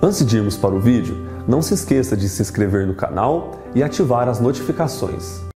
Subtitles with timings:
[0.00, 3.82] Antes de irmos para o vídeo, não se esqueça de se inscrever no canal e
[3.82, 5.47] ativar as notificações.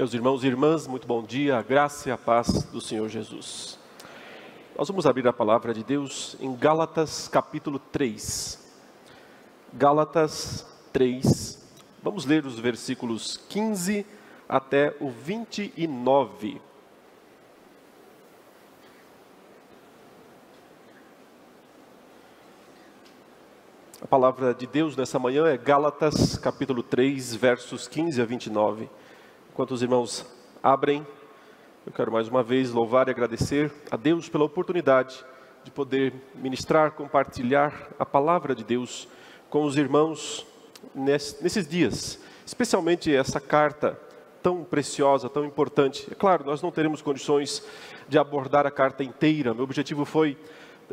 [0.00, 3.78] Meus irmãos e irmãs, muito bom dia, a graça e a paz do Senhor Jesus.
[4.74, 8.66] Nós vamos abrir a palavra de Deus em Gálatas capítulo 3.
[9.74, 11.62] Gálatas 3,
[12.02, 14.06] vamos ler os versículos 15
[14.48, 16.62] até o 29.
[24.00, 28.88] A palavra de Deus nessa manhã é Gálatas capítulo 3, versos 15 a 29.
[29.60, 30.24] Enquanto os irmãos
[30.62, 31.06] abrem,
[31.86, 35.22] eu quero mais uma vez louvar e agradecer a Deus pela oportunidade
[35.62, 39.06] de poder ministrar, compartilhar a palavra de Deus
[39.50, 40.46] com os irmãos
[40.94, 44.00] nesses dias, especialmente essa carta
[44.42, 46.08] tão preciosa, tão importante.
[46.10, 47.62] É claro, nós não teremos condições
[48.08, 49.52] de abordar a carta inteira.
[49.52, 50.38] Meu objetivo foi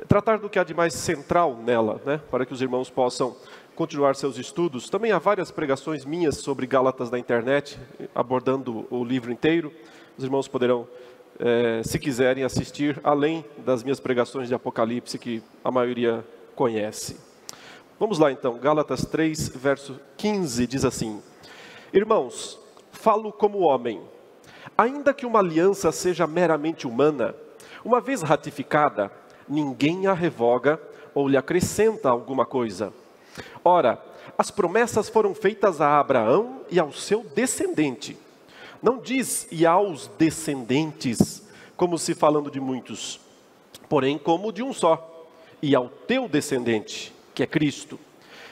[0.09, 3.34] tratar do que há de mais central nela, né, para que os irmãos possam
[3.78, 4.89] continuar seus estudos.
[4.89, 7.80] Também há várias pregações minhas sobre Gálatas na internet,
[8.16, 9.72] abordando o livro inteiro.
[10.17, 10.88] Os irmãos poderão,
[11.39, 16.25] é, se quiserem, assistir, além das minhas pregações de Apocalipse, que a maioria
[16.56, 17.19] conhece.
[18.00, 21.22] Vamos lá então, Gálatas 3, verso 15 diz assim:
[21.94, 22.59] Irmãos,
[22.91, 24.02] falo como homem,
[24.75, 27.36] ainda que uma aliança seja meramente humana,
[27.86, 29.12] uma vez ratificada,
[29.47, 30.81] ninguém a revoga
[31.14, 32.91] ou lhe acrescenta alguma coisa
[33.64, 34.02] Ora,
[34.38, 38.18] as promessas foram feitas a Abraão e ao seu descendente.
[38.81, 41.44] Não diz e aos descendentes,
[41.76, 43.20] como se falando de muitos,
[43.90, 45.28] porém como de um só,
[45.62, 48.00] e ao teu descendente, que é Cristo.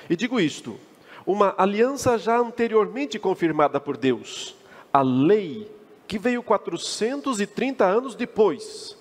[0.09, 0.79] E digo isto:
[1.25, 4.55] uma aliança já anteriormente confirmada por Deus,
[4.91, 5.71] a lei
[6.07, 8.97] que veio 430 anos depois,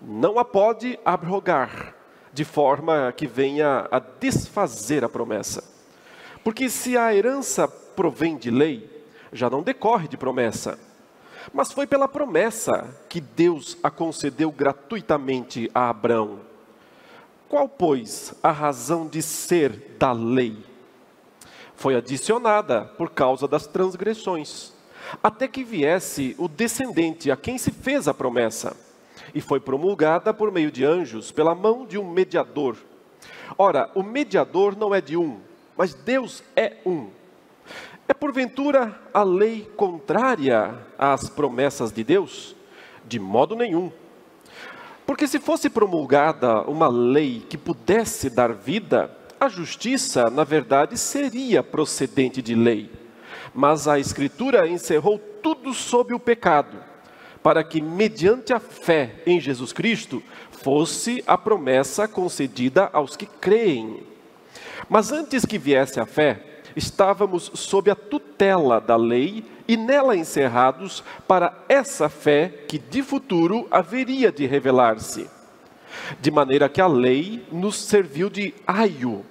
[0.00, 1.97] não a pode abrogar
[2.32, 5.62] de forma que venha a desfazer a promessa.
[6.44, 8.88] Porque se a herança provém de lei,
[9.32, 10.78] já não decorre de promessa.
[11.52, 16.40] Mas foi pela promessa que Deus a concedeu gratuitamente a Abraão.
[17.48, 20.56] Qual, pois, a razão de ser da lei?
[21.74, 24.72] Foi adicionada por causa das transgressões,
[25.22, 28.87] até que viesse o descendente a quem se fez a promessa
[29.38, 32.76] e foi promulgada por meio de anjos, pela mão de um mediador.
[33.56, 35.38] Ora, o mediador não é de um,
[35.76, 37.06] mas Deus é um.
[38.08, 42.56] É porventura a lei contrária às promessas de Deus?
[43.06, 43.92] De modo nenhum.
[45.06, 51.62] Porque se fosse promulgada uma lei que pudesse dar vida, a justiça, na verdade, seria
[51.62, 52.90] procedente de lei.
[53.54, 56.87] Mas a Escritura encerrou tudo sob o pecado
[57.42, 64.02] para que, mediante a fé em Jesus Cristo, fosse a promessa concedida aos que creem.
[64.88, 71.04] Mas antes que viesse a fé, estávamos sob a tutela da lei e nela encerrados
[71.26, 75.28] para essa fé que de futuro haveria de revelar-se.
[76.20, 79.24] De maneira que a lei nos serviu de aio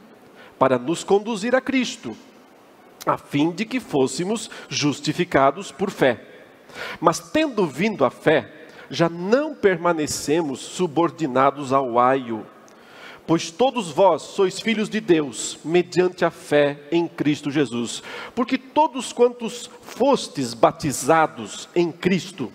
[0.59, 2.15] para nos conduzir a Cristo,
[3.05, 6.36] a fim de que fôssemos justificados por fé.
[6.99, 8.51] Mas tendo vindo a fé,
[8.89, 12.45] já não permanecemos subordinados ao aio,
[13.25, 18.01] pois todos vós sois filhos de Deus, mediante a fé em Cristo Jesus.
[18.33, 22.51] Porque todos quantos fostes batizados em Cristo,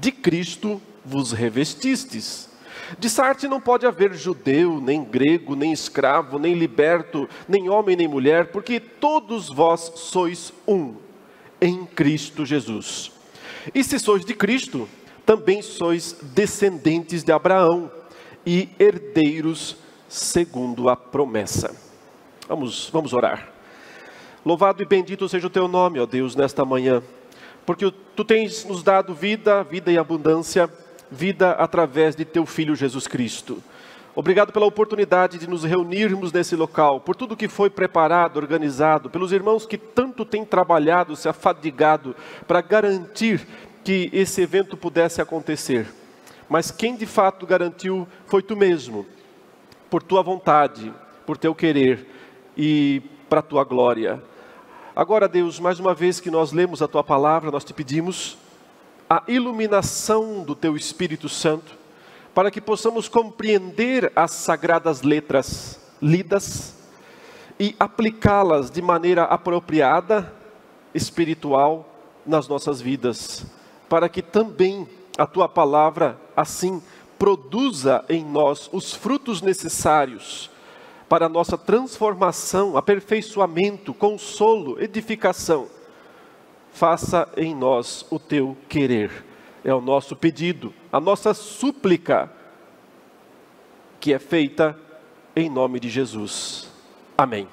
[0.00, 2.50] de Cristo vos revestistes.
[2.98, 8.06] De Sarte não pode haver judeu, nem grego, nem escravo, nem liberto, nem homem, nem
[8.06, 10.96] mulher, porque todos vós sois um
[11.60, 13.10] em Cristo Jesus.
[13.74, 14.88] E se sois de Cristo,
[15.24, 17.90] também sois descendentes de Abraão
[18.44, 19.76] e herdeiros
[20.08, 21.74] segundo a promessa.
[22.48, 23.48] Vamos, vamos orar.
[24.44, 27.02] Louvado e bendito seja o teu nome, ó Deus, nesta manhã,
[27.64, 30.68] porque tu tens nos dado vida, vida e abundância,
[31.10, 33.62] vida através de teu filho Jesus Cristo.
[34.14, 39.32] Obrigado pela oportunidade de nos reunirmos nesse local, por tudo que foi preparado, organizado, pelos
[39.32, 42.14] irmãos que tanto têm trabalhado, se afadigado
[42.46, 43.46] para garantir
[43.82, 45.86] que esse evento pudesse acontecer.
[46.48, 49.06] mas quem de fato garantiu foi tu mesmo,
[49.88, 50.92] por tua vontade,
[51.24, 52.06] por teu querer
[52.54, 54.22] e para tua glória.
[54.94, 58.36] Agora, Deus, mais uma vez que nós lemos a tua palavra, nós te pedimos
[59.08, 61.72] a iluminação do teu Espírito Santo,
[62.34, 66.74] para que possamos compreender as sagradas letras lidas
[67.58, 70.32] e aplicá-las de maneira apropriada,
[70.94, 71.88] espiritual,
[72.24, 73.44] nas nossas vidas,
[73.88, 74.88] para que também
[75.18, 76.82] a tua palavra assim
[77.18, 80.50] produza em nós os frutos necessários
[81.08, 85.68] para a nossa transformação, aperfeiçoamento, consolo, edificação.
[86.72, 89.31] Faça em nós o teu querer.
[89.64, 92.30] É o nosso pedido, a nossa súplica,
[94.00, 94.78] que é feita
[95.36, 96.70] em nome de Jesus.
[97.16, 97.48] Amém.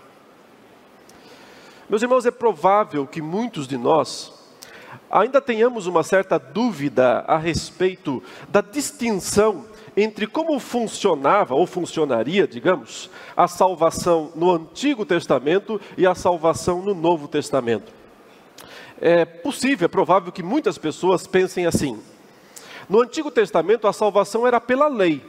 [1.89, 4.33] Meus irmãos, é provável que muitos de nós
[5.09, 9.65] ainda tenhamos uma certa dúvida a respeito da distinção
[9.95, 16.93] entre como funcionava ou funcionaria, digamos, a salvação no Antigo Testamento e a salvação no
[16.93, 17.98] Novo Testamento.
[19.01, 21.99] É possível, é provável que muitas pessoas pensem assim.
[22.89, 25.23] No Antigo Testamento a salvação era pela lei.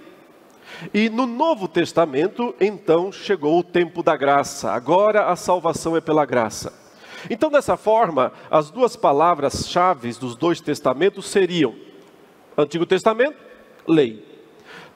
[0.95, 4.73] E no Novo Testamento, então, chegou o tempo da graça.
[4.73, 6.73] Agora a salvação é pela graça.
[7.29, 11.75] Então, dessa forma, as duas palavras-chave dos dois testamentos seriam:
[12.57, 13.37] Antigo Testamento,
[13.87, 14.25] lei.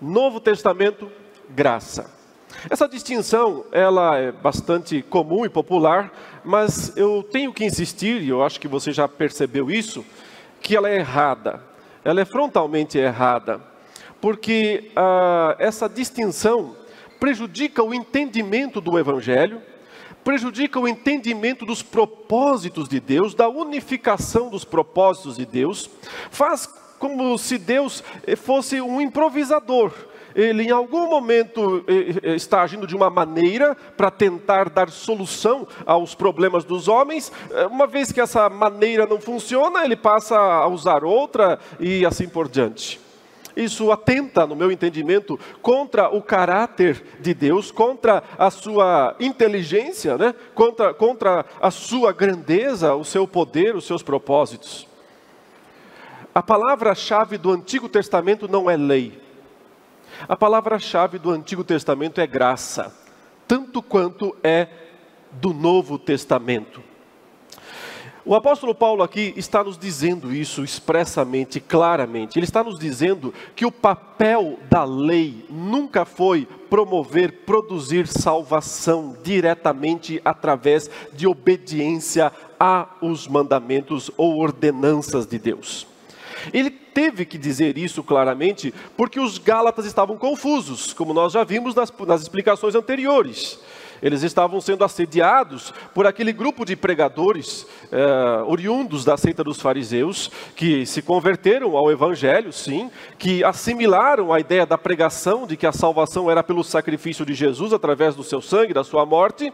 [0.01, 1.11] Novo Testamento,
[1.51, 2.15] graça.
[2.71, 6.13] Essa distinção, ela é bastante comum e popular,
[6.45, 10.05] mas eu tenho que insistir, e eu acho que você já percebeu isso,
[10.61, 11.63] que ela é errada.
[12.05, 13.61] Ela é frontalmente errada,
[14.21, 16.77] porque ah, essa distinção
[17.19, 19.63] prejudica o entendimento do Evangelho,
[20.23, 25.91] prejudica o entendimento dos propósitos de Deus, da unificação dos propósitos de Deus,
[26.31, 26.67] faz
[26.99, 29.93] como se Deus eh, fosse um improvisador.
[30.35, 35.67] Ele em algum momento eh, eh, está agindo de uma maneira para tentar dar solução
[35.87, 37.31] aos problemas dos homens.
[37.71, 42.49] Uma vez que essa maneira não funciona, ele passa a usar outra e assim por
[42.49, 43.05] diante.
[43.57, 50.35] Isso atenta, no meu entendimento, contra o caráter de Deus, contra a sua inteligência, né?
[50.55, 54.89] contra, contra a sua grandeza, o seu poder, os seus propósitos.
[56.35, 59.24] A palavra-chave do Antigo Testamento não é lei.
[60.29, 62.95] A palavra-chave do Antigo Testamento é graça,
[63.47, 64.69] tanto quanto é
[65.33, 66.83] do Novo Testamento.
[68.27, 72.39] O apóstolo Paulo aqui está nos dizendo isso expressamente, claramente.
[72.39, 80.23] Ele está nos dizendo que o papel da lei nunca foi promover, produzir salvação diretamente
[80.25, 85.87] através de obediência aos mandamentos ou ordenanças de Deus.
[86.51, 91.75] Ele teve que dizer isso claramente porque os Gálatas estavam confusos, como nós já vimos
[91.75, 93.59] nas, nas explicações anteriores.
[94.03, 100.31] Eles estavam sendo assediados por aquele grupo de pregadores eh, oriundos da seita dos fariseus,
[100.55, 105.73] que se converteram ao Evangelho, sim, que assimilaram a ideia da pregação de que a
[105.73, 109.51] salvação era pelo sacrifício de Jesus através do seu sangue, da sua morte,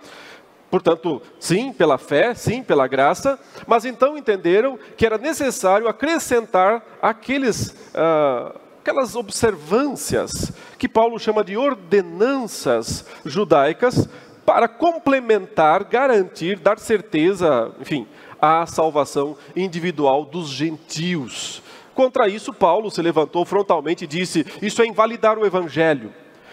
[0.70, 7.70] Portanto, sim, pela fé, sim, pela graça, mas então entenderam que era necessário acrescentar aqueles,
[7.92, 14.08] uh, aquelas observâncias que Paulo chama de ordenanças judaicas
[14.46, 18.06] para complementar, garantir, dar certeza, enfim,
[18.40, 21.62] à salvação individual dos gentios.
[21.94, 26.12] Contra isso, Paulo se levantou frontalmente e disse: Isso é invalidar o evangelho,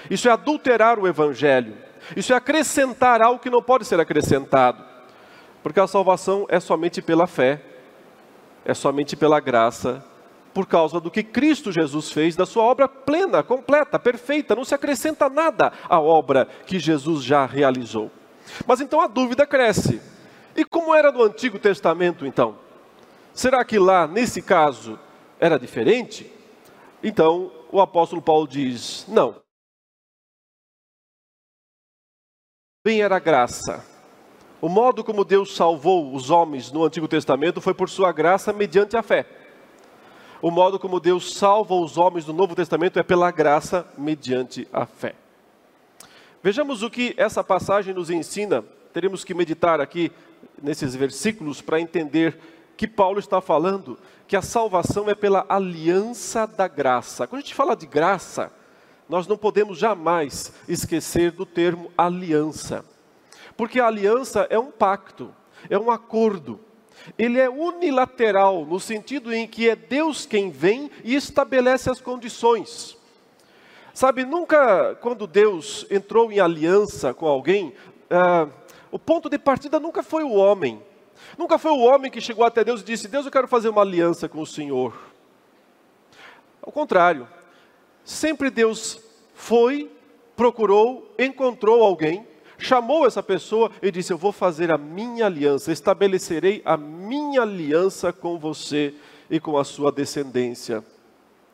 [0.09, 1.86] isso é adulterar o evangelho.
[2.15, 4.83] Isso é acrescentar algo que não pode ser acrescentado.
[5.61, 7.61] Porque a salvação é somente pela fé,
[8.63, 10.03] é somente pela graça,
[10.53, 14.73] por causa do que Cristo Jesus fez, da sua obra plena, completa, perfeita, não se
[14.73, 18.09] acrescenta nada à obra que Jesus já realizou.
[18.65, 20.01] Mas então a dúvida cresce.
[20.55, 22.57] E como era no Antigo Testamento então?
[23.33, 24.97] Será que lá, nesse caso,
[25.39, 26.31] era diferente?
[27.03, 29.35] Então o apóstolo Paulo diz: não.
[32.87, 33.83] Bem era graça.
[34.61, 38.95] O modo como Deus salvou os homens no Antigo Testamento foi por sua graça mediante
[38.95, 39.25] a fé.
[40.41, 44.85] O modo como Deus salva os homens no Novo Testamento é pela graça mediante a
[44.85, 45.15] fé.
[46.41, 48.63] Vejamos o que essa passagem nos ensina.
[48.93, 50.09] Teremos que meditar aqui
[50.63, 52.39] nesses versículos para entender
[52.77, 57.27] que Paulo está falando que a salvação é pela aliança da graça.
[57.27, 58.49] Quando a gente fala de graça,
[59.09, 62.83] nós não podemos jamais esquecer do termo aliança.
[63.55, 65.33] Porque a aliança é um pacto,
[65.69, 66.59] é um acordo.
[67.17, 72.97] ele é unilateral, no sentido em que é Deus quem vem e estabelece as condições.
[73.93, 77.73] Sabe, nunca, quando Deus entrou em aliança com alguém,
[78.09, 78.47] ah,
[78.91, 80.81] o ponto de partida nunca foi o homem.
[81.37, 83.81] Nunca foi o homem que chegou até Deus e disse: Deus, eu quero fazer uma
[83.81, 84.93] aliança com o Senhor.
[86.61, 87.27] Ao contrário,
[88.07, 88.99] sempre Deus
[89.35, 89.91] foi,
[90.35, 92.25] procurou, encontrou alguém,
[92.57, 98.13] chamou essa pessoa e disse: Eu vou fazer a minha aliança, estabelecerei a minha aliança
[98.13, 98.95] com você
[99.29, 100.83] e com a sua descendência.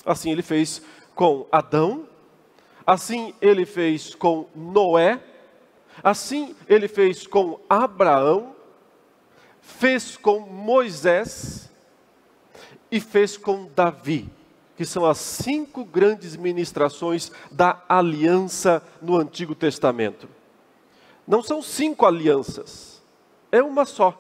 [0.06, 0.82] Assim ele fez
[1.16, 2.08] com Adão,
[2.86, 5.20] assim ele fez com Noé,
[6.04, 8.56] assim ele fez com Abraão,
[9.60, 11.72] fez com Moisés
[12.92, 14.30] e fez com Davi,
[14.76, 20.28] que são as cinco grandes ministrações da aliança no Antigo Testamento.
[21.28, 23.02] Não são cinco alianças,
[23.52, 24.20] é uma só.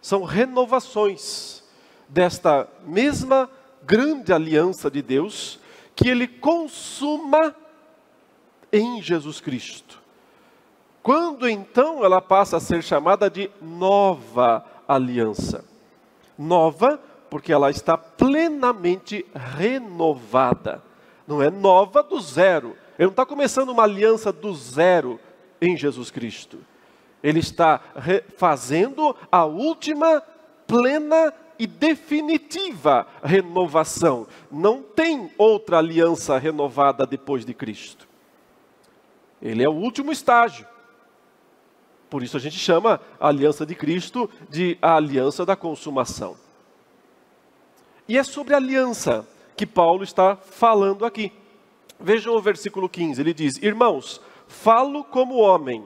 [0.00, 1.62] São renovações
[2.08, 3.48] desta mesma
[3.84, 5.60] grande aliança de Deus
[5.94, 7.54] que ele consuma
[8.72, 10.00] em Jesus Cristo.
[11.02, 15.64] Quando então ela passa a ser chamada de nova aliança?
[16.38, 17.00] Nova
[17.32, 19.24] porque ela está plenamente
[19.56, 20.82] renovada.
[21.26, 22.76] Não é nova do zero.
[22.98, 25.18] Ele não está começando uma aliança do zero
[25.58, 26.58] em Jesus Cristo.
[27.22, 27.80] Ele está
[28.36, 30.22] fazendo a última,
[30.66, 34.26] plena e definitiva renovação.
[34.50, 38.06] Não tem outra aliança renovada depois de Cristo.
[39.40, 40.66] Ele é o último estágio.
[42.10, 46.41] Por isso a gente chama a aliança de Cristo de a aliança da consumação.
[48.08, 51.32] E é sobre aliança que Paulo está falando aqui.
[51.98, 54.20] Vejam o versículo 15, ele diz: Irmãos,
[54.52, 55.84] Falo como homem.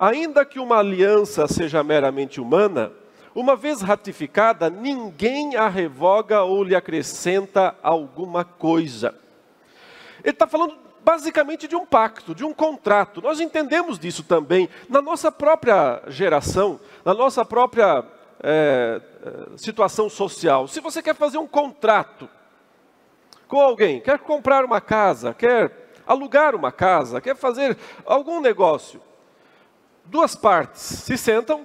[0.00, 2.90] Ainda que uma aliança seja meramente humana,
[3.34, 9.14] uma vez ratificada, ninguém a revoga ou lhe acrescenta alguma coisa.
[10.24, 13.20] Ele está falando basicamente de um pacto, de um contrato.
[13.20, 18.04] Nós entendemos disso também na nossa própria geração, na nossa própria
[18.42, 19.00] é,
[19.56, 20.66] situação social.
[20.68, 22.28] Se você quer fazer um contrato
[23.46, 29.00] com alguém, quer comprar uma casa, quer alugar uma casa, quer fazer algum negócio.
[30.04, 31.64] Duas partes se sentam,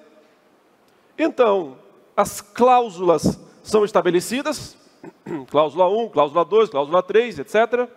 [1.18, 1.80] então
[2.16, 4.78] as cláusulas são estabelecidas,
[5.50, 7.90] cláusula 1, cláusula 2, cláusula 3, etc.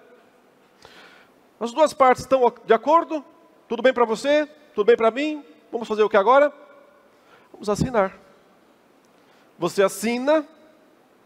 [1.58, 3.24] As duas partes estão de acordo?
[3.68, 4.46] Tudo bem para você?
[4.74, 5.44] Tudo bem para mim?
[5.70, 6.52] Vamos fazer o que agora?
[7.52, 8.29] Vamos assinar.
[9.60, 10.48] Você assina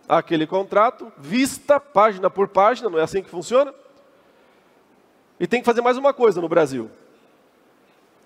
[0.08, 3.72] aquele contrato, vista página por página, não é assim que funciona?
[5.38, 6.90] E tem que fazer mais uma coisa no Brasil,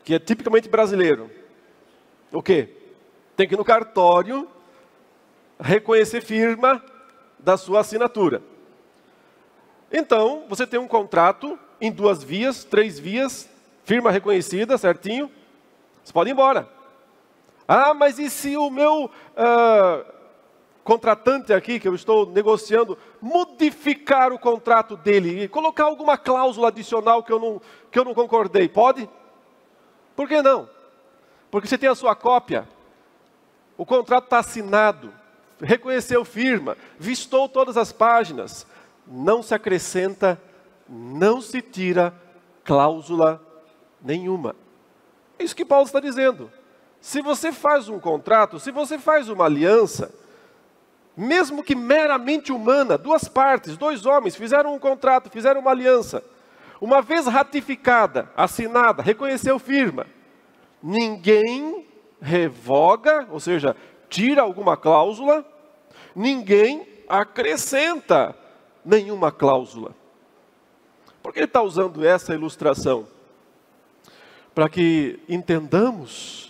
[0.02, 1.30] que é tipicamente brasileiro.
[2.32, 2.70] O quê?
[3.36, 4.48] Tem que ir no cartório
[5.60, 6.82] reconhecer firma
[7.38, 8.40] da sua assinatura.
[9.92, 13.46] Então, você tem um contrato em duas vias, três vias,
[13.84, 15.30] firma reconhecida, certinho.
[16.02, 16.77] Você pode ir embora.
[17.70, 20.12] Ah, mas e se o meu uh,
[20.82, 27.22] contratante aqui, que eu estou negociando, modificar o contrato dele e colocar alguma cláusula adicional
[27.22, 27.60] que eu não,
[27.90, 28.70] que eu não concordei.
[28.70, 29.06] Pode?
[30.16, 30.66] Por que não?
[31.50, 32.66] Porque você tem a sua cópia,
[33.76, 35.12] o contrato está assinado,
[35.60, 38.66] reconheceu firma, vistou todas as páginas,
[39.06, 40.40] não se acrescenta,
[40.88, 42.14] não se tira
[42.64, 43.42] cláusula
[44.02, 44.56] nenhuma.
[45.38, 46.50] É isso que Paulo está dizendo.
[47.00, 50.12] Se você faz um contrato, se você faz uma aliança,
[51.16, 56.22] mesmo que meramente humana, duas partes, dois homens fizeram um contrato, fizeram uma aliança.
[56.80, 60.06] Uma vez ratificada, assinada, reconheceu firma,
[60.80, 61.86] ninguém
[62.20, 63.76] revoga, ou seja,
[64.08, 65.44] tira alguma cláusula,
[66.14, 68.34] ninguém acrescenta
[68.84, 69.94] nenhuma cláusula.
[71.20, 73.08] Por que ele está usando essa ilustração?
[74.54, 76.47] Para que entendamos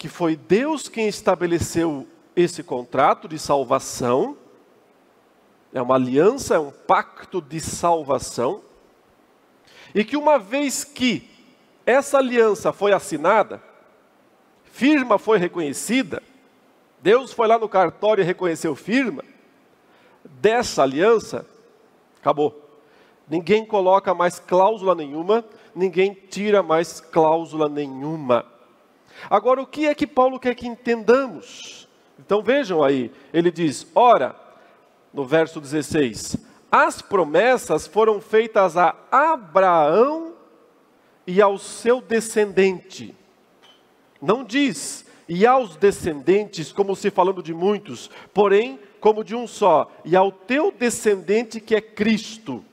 [0.00, 4.34] que foi Deus quem estabeleceu esse contrato de salvação,
[5.74, 8.62] é uma aliança, é um pacto de salvação,
[9.94, 11.28] e que uma vez que
[11.84, 13.62] essa aliança foi assinada,
[14.64, 16.22] firma foi reconhecida,
[17.02, 19.22] Deus foi lá no cartório e reconheceu firma,
[20.24, 21.44] dessa aliança,
[22.18, 22.80] acabou.
[23.28, 28.59] Ninguém coloca mais cláusula nenhuma, ninguém tira mais cláusula nenhuma.
[29.28, 31.88] Agora, o que é que Paulo quer que entendamos?
[32.18, 34.36] Então vejam aí, ele diz: ora,
[35.12, 36.36] no verso 16,
[36.70, 40.34] as promessas foram feitas a Abraão
[41.26, 43.14] e ao seu descendente.
[44.20, 49.90] Não diz, e aos descendentes, como se falando de muitos, porém como de um só,
[50.04, 52.64] e ao teu descendente que é Cristo.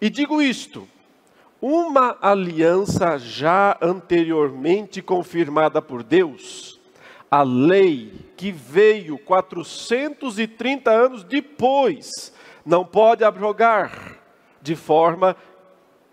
[0.00, 0.88] E digo isto:
[1.60, 6.80] uma aliança já anteriormente confirmada por Deus,
[7.30, 12.32] a lei que veio 430 anos depois,
[12.64, 14.18] não pode abrogar,
[14.62, 15.36] de forma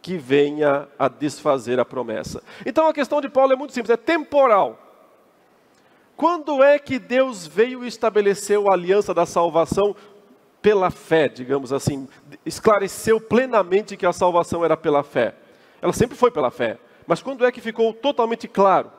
[0.02, 2.42] que venha a desfazer a promessa.
[2.66, 4.80] Então a questão de Paulo é muito simples, é temporal.
[6.16, 9.96] Quando é que Deus veio e estabeleceu a aliança da salvação
[10.62, 12.08] pela fé, digamos assim,
[12.46, 15.36] esclareceu plenamente que a salvação era pela fé?
[15.82, 18.92] Ela sempre foi pela fé, mas quando é que ficou totalmente claro?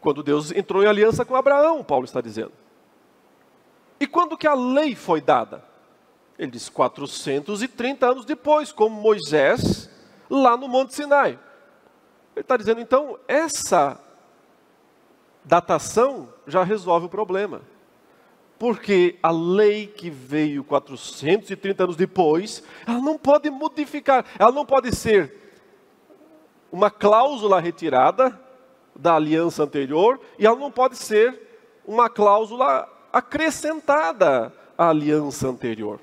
[0.00, 2.52] Quando Deus entrou em aliança com Abraão, Paulo está dizendo.
[3.98, 5.64] E quando que a lei foi dada?
[6.38, 9.88] Ele diz 430 anos depois, como Moisés,
[10.28, 11.38] lá no Monte Sinai.
[12.34, 14.00] Ele está dizendo, então, essa
[15.44, 17.62] datação já resolve o problema.
[18.64, 24.90] Porque a lei que veio 430 anos depois, ela não pode modificar, ela não pode
[24.96, 25.52] ser
[26.72, 28.40] uma cláusula retirada
[28.96, 31.38] da aliança anterior, e ela não pode ser
[31.86, 36.00] uma cláusula acrescentada à aliança anterior.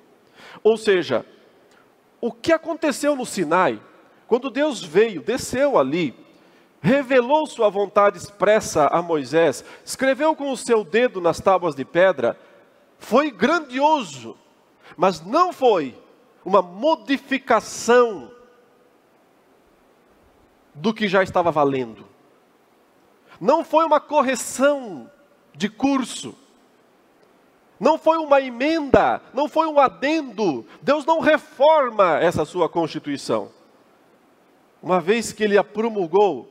[0.63, 1.25] Ou seja,
[2.21, 3.81] o que aconteceu no Sinai,
[4.27, 6.13] quando Deus veio, desceu ali,
[6.79, 12.37] revelou sua vontade expressa a Moisés, escreveu com o seu dedo nas tábuas de pedra,
[13.01, 14.37] foi grandioso,
[14.95, 15.99] mas não foi
[16.45, 18.31] uma modificação
[20.73, 22.07] do que já estava valendo.
[23.39, 25.11] Não foi uma correção
[25.53, 26.35] de curso.
[27.79, 30.65] Não foi uma emenda, não foi um adendo.
[30.81, 33.51] Deus não reforma essa sua constituição.
[34.81, 36.47] Uma vez que ele a promulgou,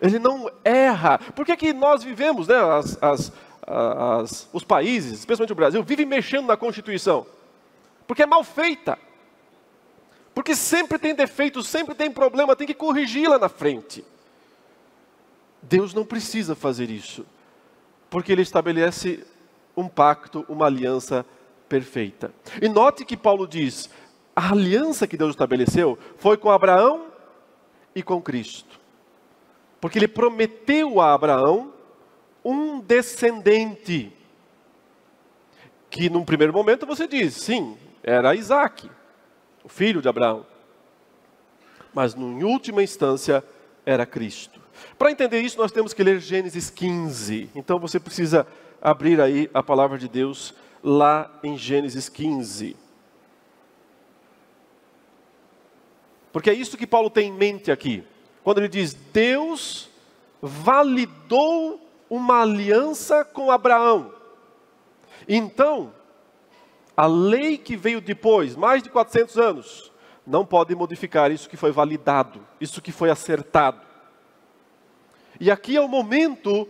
[0.00, 1.18] ele não erra.
[1.18, 3.32] Por que, que nós vivemos, né, as, as,
[3.66, 7.26] as, os países, especialmente o Brasil, vivem mexendo na Constituição?
[8.06, 8.98] Porque é mal feita.
[10.34, 14.04] Porque sempre tem defeito, sempre tem problema, tem que corrigi lá na frente.
[15.62, 17.26] Deus não precisa fazer isso,
[18.08, 19.26] porque Ele estabelece
[19.76, 21.26] um pacto, uma aliança
[21.68, 22.32] perfeita.
[22.62, 23.90] E note que Paulo diz:
[24.34, 27.06] a aliança que Deus estabeleceu foi com Abraão
[27.94, 28.78] e com Cristo.
[29.80, 31.72] Porque ele prometeu a Abraão
[32.46, 34.12] um descendente.
[35.90, 38.88] Que num primeiro momento você diz, sim, era Isaac,
[39.64, 40.46] o filho de Abraão.
[41.92, 43.42] Mas em última instância
[43.84, 44.60] era Cristo.
[44.98, 47.50] Para entender isso, nós temos que ler Gênesis 15.
[47.54, 48.46] Então você precisa
[48.80, 52.76] abrir aí a palavra de Deus lá em Gênesis 15.
[56.32, 58.04] Porque é isso que Paulo tem em mente aqui
[58.44, 59.88] quando ele diz: Deus
[60.40, 64.12] validou uma aliança com Abraão.
[65.28, 65.92] Então,
[66.96, 69.92] a lei que veio depois, mais de 400 anos,
[70.26, 73.80] não pode modificar isso que foi validado, isso que foi acertado.
[75.38, 76.68] E aqui é o momento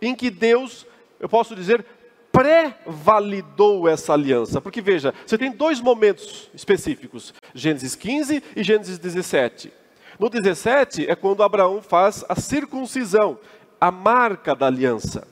[0.00, 0.86] em que Deus,
[1.20, 1.84] eu posso dizer,
[2.32, 4.60] pré-validou essa aliança.
[4.60, 9.72] Porque veja, você tem dois momentos específicos: Gênesis 15 e Gênesis 17.
[10.18, 13.38] No 17 é quando Abraão faz a circuncisão,
[13.80, 15.26] a marca da aliança.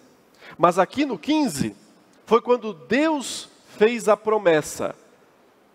[0.59, 1.75] Mas aqui no 15
[2.27, 4.95] foi quando Deus fez a promessa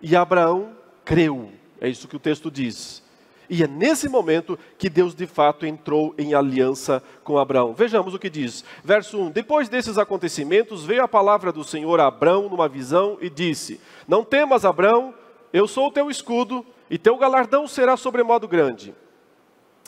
[0.02, 0.72] e Abraão
[1.04, 1.52] creu.
[1.82, 3.04] É isso que o texto diz.
[3.50, 7.74] E é nesse momento que Deus de fato entrou em aliança com Abraão.
[7.74, 8.64] Vejamos o que diz.
[8.84, 13.30] Verso 1: Depois desses acontecimentos, veio a palavra do Senhor a Abraão numa visão e
[13.30, 15.16] disse: Não temas, Abraão,
[15.52, 18.94] eu sou o teu escudo e teu galardão será sobremodo grande.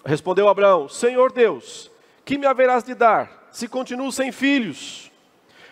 [0.04, 1.91] Respondeu Abraão: Senhor Deus,
[2.24, 5.12] que me haverás de dar, se continuo sem filhos?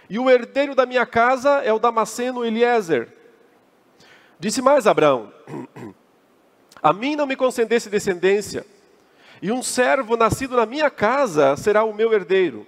[0.09, 3.13] E o herdeiro da minha casa é o Damasceno Eliezer.
[4.39, 5.31] Disse mais Abraão:
[6.81, 8.65] A mim não me concedesse descendência,
[9.41, 12.65] e um servo nascido na minha casa será o meu herdeiro.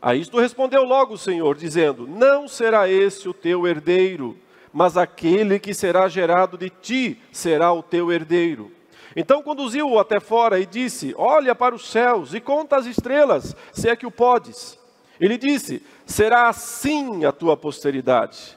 [0.00, 4.38] A isto respondeu logo o Senhor, dizendo: Não será esse o teu herdeiro
[4.72, 8.70] mas aquele que será gerado de ti será o teu herdeiro.
[9.16, 13.88] Então conduziu-o até fora e disse: Olha para os céus e conta as estrelas, se
[13.88, 14.78] é que o podes.
[15.20, 18.56] Ele disse: Será assim a tua posteridade.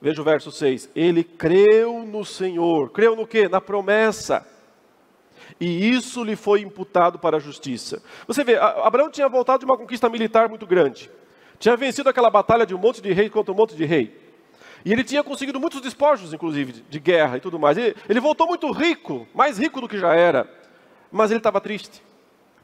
[0.00, 0.90] Veja o verso 6.
[0.96, 2.90] Ele creu no Senhor.
[2.90, 3.48] Creu no que?
[3.48, 4.46] Na promessa.
[5.60, 8.02] E isso lhe foi imputado para a justiça.
[8.26, 11.10] Você vê, Abraão tinha voltado de uma conquista militar muito grande.
[11.58, 14.18] Tinha vencido aquela batalha de um monte de rei contra um monte de rei.
[14.84, 17.76] E ele tinha conseguido muitos despojos, inclusive, de, de guerra e tudo mais.
[17.76, 20.48] Ele, ele voltou muito rico, mais rico do que já era.
[21.10, 22.02] Mas ele estava triste.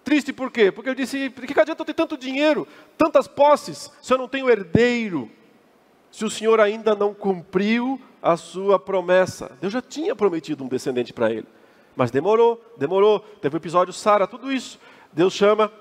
[0.04, 0.70] Triste por quê?
[0.70, 4.28] Porque ele disse: por que adianta eu ter tanto dinheiro, tantas posses, se eu não
[4.28, 5.30] tenho herdeiro?
[6.10, 9.56] Se o Senhor ainda não cumpriu a sua promessa.
[9.60, 11.46] Deus já tinha prometido um descendente para ele.
[11.94, 13.20] Mas demorou, demorou.
[13.20, 14.78] Teve o episódio Sara, tudo isso.
[15.12, 15.72] Deus chama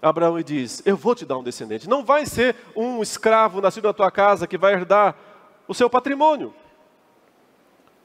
[0.00, 1.88] Abraão e diz: Eu vou te dar um descendente.
[1.88, 5.16] Não vai ser um escravo nascido na tua casa que vai herdar
[5.72, 6.54] o seu patrimônio.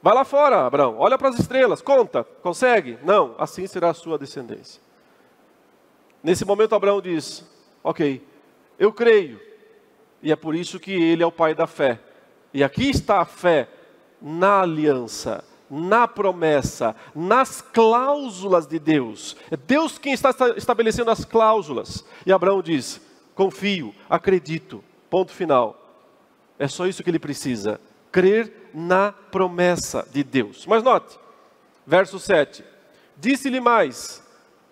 [0.02, 2.98] Vai lá fora, Abraão, olha para as estrelas, conta, consegue?
[3.02, 4.80] Não, assim será a sua descendência.
[6.22, 7.44] Nesse momento, Abraão diz:
[7.82, 8.26] Ok,
[8.78, 9.40] eu creio,
[10.22, 12.00] e é por isso que ele é o pai da fé.
[12.52, 13.68] E aqui está a fé
[14.20, 19.36] na aliança, na promessa, nas cláusulas de Deus.
[19.50, 22.04] É Deus quem está estabelecendo as cláusulas.
[22.24, 23.00] E Abraão diz:
[23.34, 24.82] confio, acredito.
[25.10, 25.77] Ponto final.
[26.58, 30.66] É só isso que ele precisa: crer na promessa de Deus.
[30.66, 31.18] Mas note,
[31.86, 32.64] verso 7:
[33.16, 34.22] Disse-lhe mais: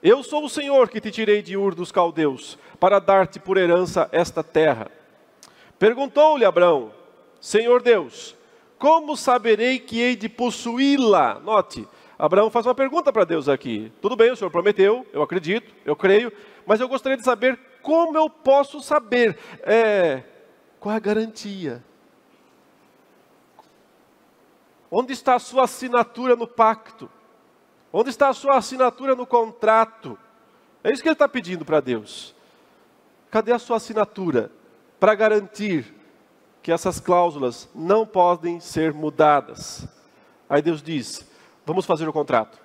[0.02, 4.08] Eu sou o Senhor que te tirei de Ur dos caldeus, para dar-te por herança
[4.12, 4.90] esta terra.
[5.78, 6.92] Perguntou-lhe Abraão:
[7.40, 8.36] Senhor Deus,
[8.78, 11.40] como saberei que hei de possuí-la?
[11.40, 11.86] Note,
[12.18, 13.92] Abraão faz uma pergunta para Deus aqui.
[14.00, 16.32] Tudo bem, o Senhor prometeu, eu acredito, eu creio,
[16.66, 19.38] mas eu gostaria de saber como eu posso saber.
[19.62, 20.22] É,
[20.80, 21.82] qual é a garantia?
[24.90, 27.10] Onde está a sua assinatura no pacto?
[27.92, 30.18] Onde está a sua assinatura no contrato?
[30.84, 32.34] É isso que ele está pedindo para Deus.
[33.30, 34.50] Cadê a sua assinatura
[35.00, 35.94] para garantir
[36.62, 39.86] que essas cláusulas não podem ser mudadas.
[40.48, 41.28] Aí Deus diz:
[41.64, 42.58] vamos fazer o contrato.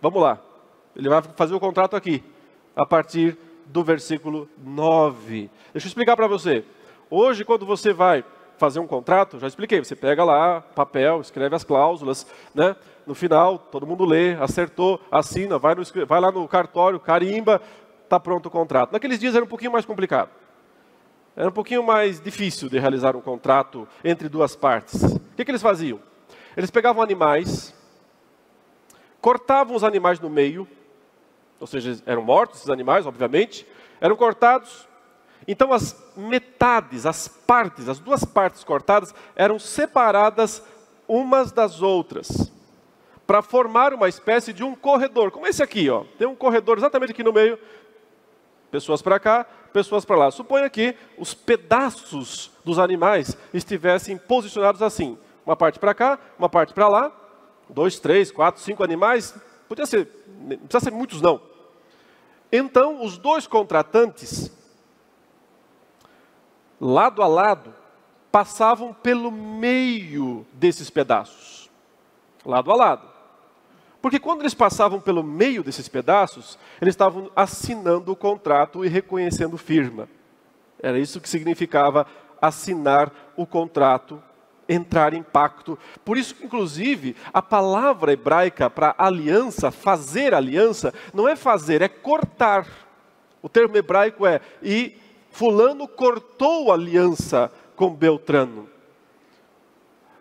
[0.00, 0.40] Vamos lá.
[0.94, 2.22] Ele vai fazer o contrato aqui,
[2.76, 3.38] a partir
[3.74, 5.50] do versículo 9.
[5.72, 6.64] Deixa eu explicar para você.
[7.10, 8.24] Hoje, quando você vai
[8.56, 12.76] fazer um contrato, já expliquei, você pega lá papel, escreve as cláusulas, né?
[13.04, 17.60] No final, todo mundo lê, acertou, assina, vai, no, vai lá no cartório, carimba,
[18.04, 18.92] está pronto o contrato.
[18.92, 20.30] Naqueles dias era um pouquinho mais complicado.
[21.34, 25.02] Era um pouquinho mais difícil de realizar um contrato entre duas partes.
[25.02, 25.98] O que, que eles faziam?
[26.56, 27.74] Eles pegavam animais,
[29.20, 30.64] cortavam os animais no meio,
[31.64, 33.66] ou seja, eram mortos esses animais, obviamente,
[33.98, 34.86] eram cortados.
[35.48, 40.62] Então as metades, as partes, as duas partes cortadas eram separadas
[41.08, 42.52] umas das outras
[43.26, 46.04] para formar uma espécie de um corredor, como esse aqui, ó.
[46.18, 47.58] Tem um corredor exatamente aqui no meio,
[48.70, 50.30] pessoas para cá, pessoas para lá.
[50.30, 56.74] Suponha que os pedaços dos animais estivessem posicionados assim: uma parte para cá, uma parte
[56.74, 57.10] para lá,
[57.70, 59.34] dois, três, quatro, cinco animais,
[59.66, 60.06] podia ser,
[60.38, 61.53] não precisa ser muitos não.
[62.56, 64.48] Então, os dois contratantes,
[66.80, 67.74] lado a lado,
[68.30, 71.68] passavam pelo meio desses pedaços,
[72.46, 73.08] lado a lado.
[74.00, 79.58] Porque quando eles passavam pelo meio desses pedaços, eles estavam assinando o contrato e reconhecendo
[79.58, 80.08] firma.
[80.80, 82.06] Era isso que significava
[82.40, 84.22] assinar o contrato,
[84.68, 85.78] entrar em pacto.
[86.04, 92.66] Por isso, inclusive, a palavra hebraica para aliança, fazer aliança, não é fazer, é cortar.
[93.42, 94.96] O termo hebraico é e
[95.30, 98.68] fulano cortou aliança com Beltrano.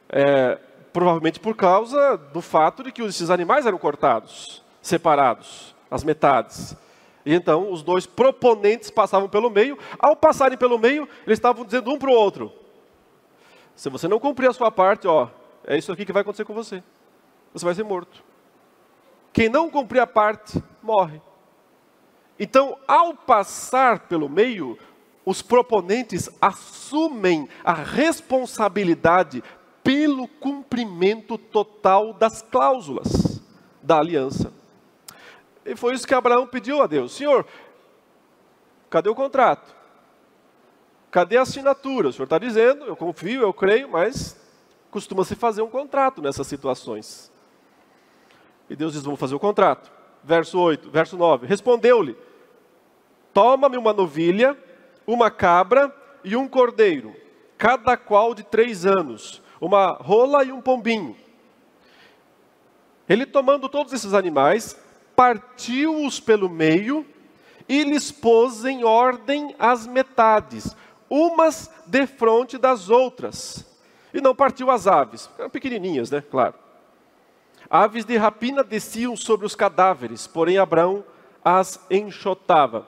[0.10, 0.60] É,
[0.92, 6.76] provavelmente por causa do fato de que esses animais eram cortados, separados, as metades.
[7.26, 9.78] E então os dois proponentes passavam pelo meio.
[9.98, 12.52] Ao passarem pelo meio, eles estavam dizendo um para o outro:
[13.76, 15.30] se você não cumprir a sua parte, ó,
[15.66, 16.84] é isso aqui que vai acontecer com você.
[17.54, 18.24] Você vai ser morto.
[19.32, 21.22] Quem não cumprir a parte, morre.
[22.40, 24.78] Então, ao passar pelo meio,
[25.26, 29.44] os proponentes assumem a responsabilidade
[29.84, 33.42] pelo cumprimento total das cláusulas
[33.82, 34.52] da aliança.
[35.66, 37.46] E foi isso que Abraão pediu a Deus: Senhor,
[38.90, 39.76] cadê o contrato?
[41.14, 42.10] Cadê a assinatura?
[42.10, 44.36] O senhor está dizendo, eu confio, eu creio, mas
[44.90, 47.32] costuma-se fazer um contrato nessas situações.
[48.68, 49.92] E Deus diz: Vamos fazer o contrato.
[50.24, 52.18] Verso 8, verso 9: Respondeu-lhe:
[53.32, 54.58] Toma-me uma novilha,
[55.06, 57.16] uma cabra e um cordeiro,
[57.60, 61.16] cada qual de três anos uma rola e um pombinho.
[63.08, 64.76] Ele tomando todos esses animais,
[65.16, 67.06] partiu-os pelo meio
[67.70, 70.76] e lhes pôs em ordem as metades,
[71.14, 73.64] umas defronte das outras.
[74.12, 76.22] E não partiu as aves, eram pequenininhas, né?
[76.22, 76.56] Claro.
[77.70, 81.04] Aves de rapina desciam sobre os cadáveres, porém Abraão
[81.46, 82.88] as enxotava.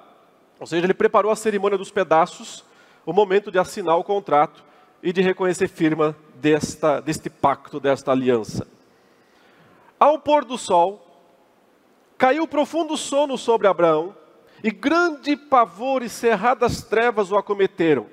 [0.59, 2.63] Ou seja, ele preparou a cerimônia dos pedaços,
[3.05, 4.63] o momento de assinar o contrato
[5.03, 8.67] e de reconhecer firma desta, deste pacto, desta aliança.
[9.99, 11.05] Ao pôr do sol,
[12.17, 14.15] Caiu profundo sono sobre Abraão,
[14.63, 18.07] e grande pavor e cerradas trevas o acometeram.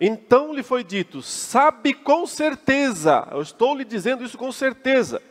[0.00, 5.22] Então lhe foi dito: Sabe com certeza, eu estou lhe dizendo isso com certeza,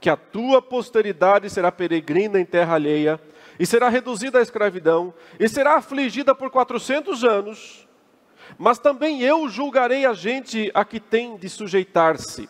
[0.00, 3.20] que a tua posteridade será peregrina em terra alheia,
[3.58, 7.86] e será reduzida à escravidão, e será afligida por quatrocentos anos.
[8.58, 12.48] Mas também eu julgarei a gente a que tem de sujeitar-se,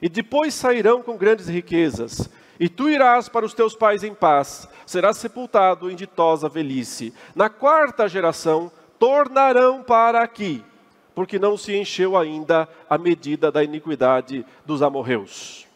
[0.00, 2.30] e depois sairão com grandes riquezas.
[2.60, 7.12] E tu irás para os teus pais em paz, serás sepultado em ditosa velhice.
[7.34, 10.64] Na quarta geração tornarão para aqui,
[11.14, 15.66] porque não se encheu ainda a medida da iniquidade dos amorreus.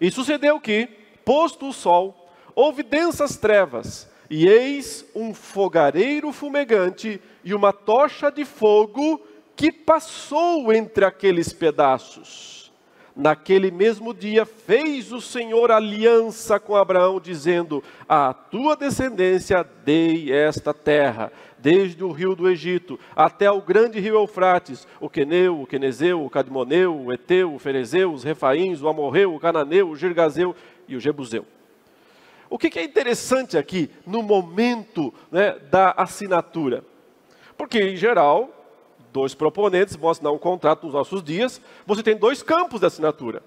[0.00, 0.88] E sucedeu que,
[1.24, 8.44] posto o sol, houve densas trevas, e eis um fogareiro fumegante e uma tocha de
[8.44, 9.20] fogo
[9.54, 12.56] que passou entre aqueles pedaços.
[13.14, 20.74] Naquele mesmo dia fez o Senhor aliança com Abraão, dizendo: A tua descendência dei esta
[20.74, 26.24] terra, desde o rio do Egito até o grande rio Eufrates, o Queneu, o Quenezeu,
[26.24, 30.54] o Cadmoneu, o Eteu, o Ferezeu, os Refaíns, o Amorreu, o Cananeu, o Girgazeu
[30.88, 31.44] e o Jebuseu.
[32.48, 36.84] O que é interessante aqui no momento né, da assinatura?
[37.56, 38.50] Porque, em geral,
[39.12, 43.42] dois proponentes vão assinar um contrato nos nossos dias, você tem dois campos de assinatura.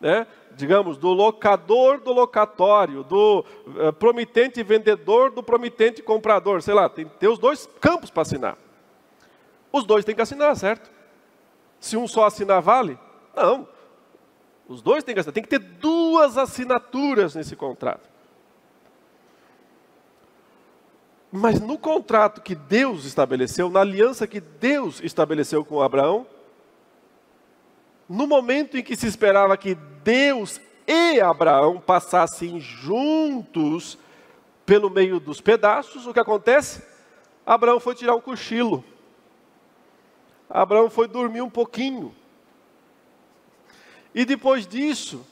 [0.00, 0.26] Né?
[0.54, 7.06] Digamos, do locador do locatório, do uh, promitente vendedor do promitente comprador, sei lá, tem,
[7.06, 8.58] tem os dois campos para assinar.
[9.72, 10.90] Os dois têm que assinar, certo?
[11.78, 12.98] Se um só assinar, vale?
[13.34, 13.68] Não.
[14.68, 15.34] Os dois têm que assinar.
[15.34, 18.08] Tem que ter duas assinaturas nesse contrato.
[21.30, 26.26] Mas no contrato que Deus estabeleceu, na aliança que Deus estabeleceu com Abraão,
[28.08, 33.98] no momento em que se esperava que Deus e Abraão passassem juntos
[34.64, 36.82] pelo meio dos pedaços, o que acontece?
[37.44, 38.84] Abraão foi tirar um cochilo.
[40.48, 42.14] Abraão foi dormir um pouquinho.
[44.14, 45.26] E depois disso,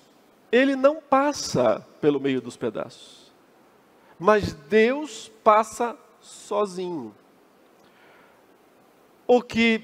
[0.51, 3.25] ele não passa pelo meio dos pedaços
[4.19, 7.15] mas Deus passa sozinho.
[9.27, 9.83] O que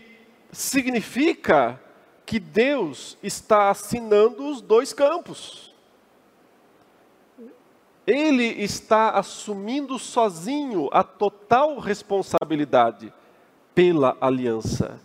[0.53, 1.81] significa
[2.31, 5.75] que Deus está assinando os dois campos.
[8.07, 13.13] Ele está assumindo sozinho a total responsabilidade
[13.75, 15.01] pela aliança.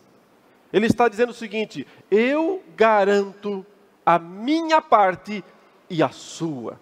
[0.72, 3.66] Ele está dizendo o seguinte: eu garanto
[4.06, 5.44] a minha parte
[5.90, 6.80] e a sua.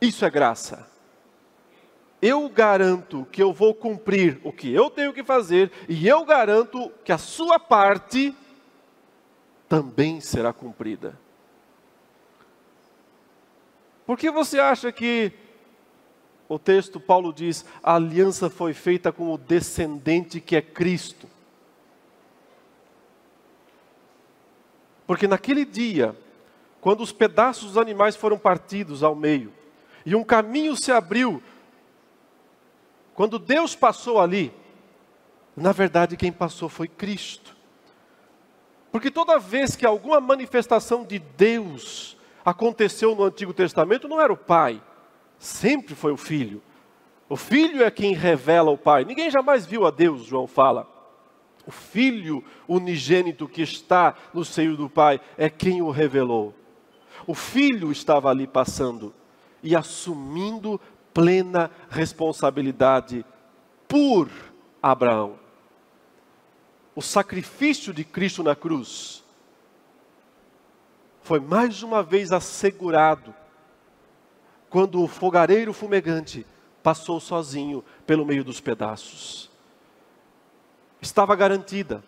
[0.00, 0.95] Isso é graça.
[2.20, 6.90] Eu garanto que eu vou cumprir o que eu tenho que fazer, e eu garanto
[7.04, 8.34] que a sua parte
[9.68, 11.18] também será cumprida.
[14.06, 15.32] Por que você acha que
[16.48, 21.28] o texto Paulo diz: a aliança foi feita com o descendente que é Cristo?
[25.06, 26.16] Porque naquele dia,
[26.80, 29.52] quando os pedaços dos animais foram partidos ao meio,
[30.04, 31.42] e um caminho se abriu.
[33.16, 34.52] Quando Deus passou ali,
[35.56, 37.56] na verdade quem passou foi Cristo.
[38.92, 44.36] Porque toda vez que alguma manifestação de Deus aconteceu no Antigo Testamento, não era o
[44.36, 44.82] Pai,
[45.38, 46.62] sempre foi o Filho.
[47.26, 49.04] O Filho é quem revela o Pai.
[49.04, 50.86] Ninguém jamais viu a Deus, João fala.
[51.66, 56.54] O Filho unigênito que está no seio do Pai é quem o revelou.
[57.26, 59.12] O Filho estava ali passando
[59.62, 60.78] e assumindo
[61.16, 63.24] plena responsabilidade
[63.88, 64.30] por
[64.82, 65.38] Abraão.
[66.94, 69.24] O sacrifício de Cristo na cruz
[71.22, 73.34] foi mais uma vez assegurado
[74.68, 76.46] quando o fogareiro fumegante
[76.82, 79.50] passou sozinho pelo meio dos pedaços.
[81.00, 82.04] Estava garantida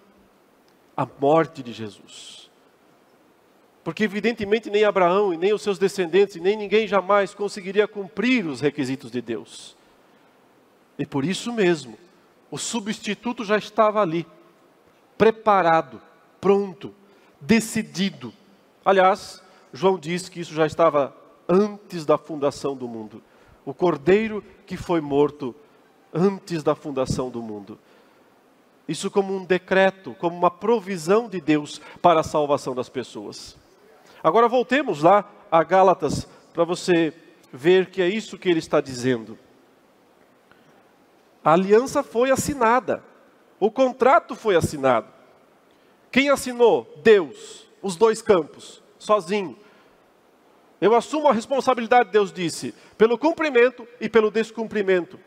[0.95, 2.48] a morte de Jesus.
[3.85, 8.47] Porque, evidentemente, nem Abraão, e nem os seus descendentes, e nem ninguém jamais conseguiria cumprir
[8.47, 9.77] os requisitos de Deus.
[10.99, 11.97] E por isso mesmo,
[12.51, 14.27] o substituto já estava ali,
[15.17, 16.01] preparado,
[16.41, 16.95] pronto,
[17.41, 18.33] decidido.
[18.85, 21.15] Aliás, João diz que isso já estava
[21.49, 23.23] antes da fundação do mundo.
[23.65, 25.55] O cordeiro que foi morto
[26.13, 27.79] antes da fundação do mundo.
[28.89, 33.57] Isso como um decreto, como uma provisão de Deus para a salvação das pessoas.
[34.23, 37.13] Agora voltemos lá a Gálatas para você
[37.53, 39.39] ver que é isso que ele está dizendo.
[41.45, 43.03] A aliança foi assinada,
[43.59, 45.09] o contrato foi assinado.
[46.11, 46.93] Quem assinou?
[47.03, 49.57] Deus, os dois campos, sozinho.
[50.81, 55.19] Eu assumo a responsabilidade, Deus disse, pelo cumprimento e pelo descumprimento.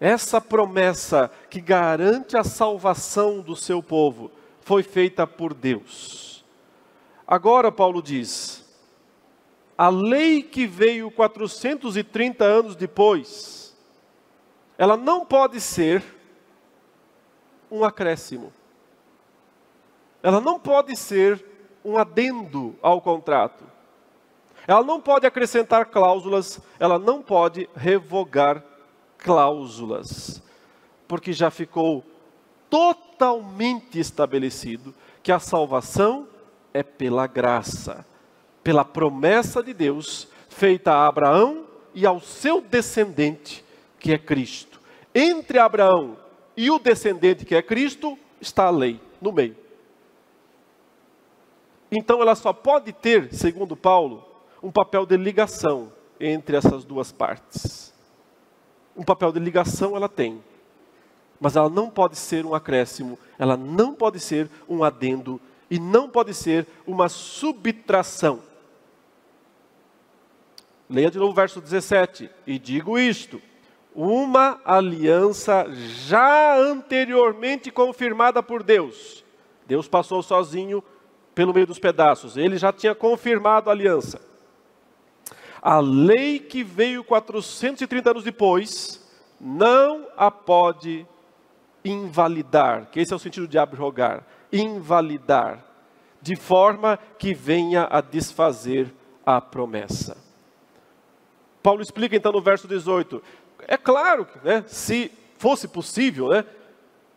[0.00, 6.33] Essa promessa que garante a salvação do seu povo foi feita por Deus.
[7.26, 8.64] Agora, Paulo diz:
[9.76, 13.76] a lei que veio 430 anos depois,
[14.78, 16.04] ela não pode ser
[17.70, 18.52] um acréscimo.
[20.22, 21.44] Ela não pode ser
[21.84, 23.64] um adendo ao contrato.
[24.66, 28.64] Ela não pode acrescentar cláusulas, ela não pode revogar
[29.18, 30.42] cláusulas,
[31.06, 32.02] porque já ficou
[32.70, 36.26] totalmente estabelecido que a salvação
[36.74, 38.04] é pela graça,
[38.62, 43.64] pela promessa de Deus feita a Abraão e ao seu descendente,
[43.98, 44.80] que é Cristo.
[45.14, 46.16] Entre Abraão
[46.56, 49.56] e o descendente, que é Cristo, está a lei no meio.
[51.90, 54.26] Então ela só pode ter, segundo Paulo,
[54.60, 57.92] um papel de ligação entre essas duas partes.
[58.96, 60.42] Um papel de ligação ela tem,
[61.40, 65.40] mas ela não pode ser um acréscimo, ela não pode ser um adendo
[65.74, 68.38] e não pode ser uma subtração.
[70.88, 72.30] Leia de novo o verso 17.
[72.46, 73.42] E digo isto:
[73.92, 75.66] uma aliança
[76.06, 79.24] já anteriormente confirmada por Deus.
[79.66, 80.80] Deus passou sozinho
[81.34, 82.36] pelo meio dos pedaços.
[82.36, 84.20] Ele já tinha confirmado a aliança.
[85.60, 89.04] A lei que veio 430 anos depois
[89.40, 91.04] não a pode
[91.84, 94.24] invalidar, que esse é o sentido de abrogar,
[94.56, 95.64] invalidar,
[96.20, 98.92] de forma que venha a desfazer
[99.24, 100.16] a promessa.
[101.62, 103.22] Paulo explica então no verso 18,
[103.66, 106.44] é claro né, se fosse possível, né,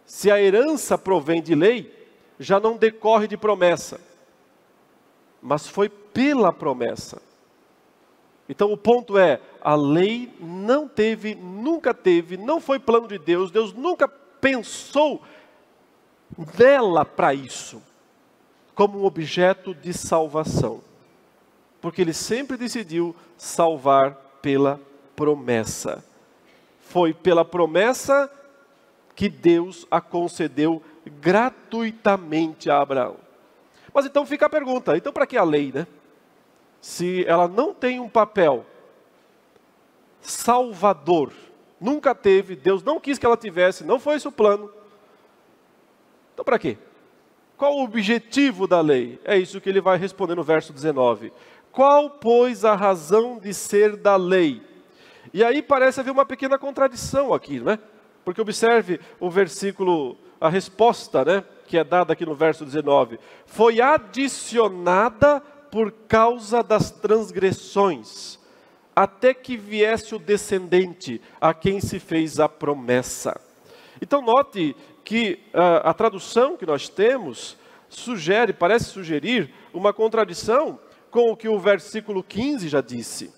[0.06, 1.94] se a herança provém de lei,
[2.40, 4.00] já não decorre de promessa
[5.42, 7.22] mas foi pela promessa.
[8.50, 13.52] Então o ponto é: a lei não teve, nunca teve, não foi plano de Deus,
[13.52, 15.22] Deus nunca pensou
[16.38, 17.82] dela para isso,
[18.76, 20.82] como um objeto de salvação,
[21.82, 24.80] porque Ele sempre decidiu salvar pela
[25.16, 26.04] promessa.
[26.82, 28.32] Foi pela promessa
[29.16, 30.82] que Deus a concedeu
[31.20, 33.18] gratuitamente a Abraão.
[33.94, 35.88] Mas então fica a pergunta: então para que a lei, né?
[36.80, 38.66] Se ela não tem um papel
[40.22, 41.34] salvador,
[41.80, 44.70] nunca teve, Deus não quis que ela tivesse, não foi esse o plano.
[46.38, 46.78] Então para quê?
[47.58, 49.20] Qual o objetivo da lei?
[49.26, 51.34] É isso que ele vai responder no verso 19.
[51.72, 54.62] Qual, pois, a razão de ser da lei?
[55.34, 57.80] E aí parece haver uma pequena contradição aqui, né?
[58.24, 61.44] Porque observe o versículo, a resposta, né?
[61.66, 68.38] que é dada aqui no verso 19, foi adicionada por causa das transgressões,
[68.96, 73.42] até que viesse o descendente a quem se fez a promessa.
[74.02, 74.76] Então, note
[75.08, 77.56] que uh, a tradução que nós temos
[77.88, 80.78] sugere, parece sugerir, uma contradição
[81.10, 83.34] com o que o versículo 15 já disse.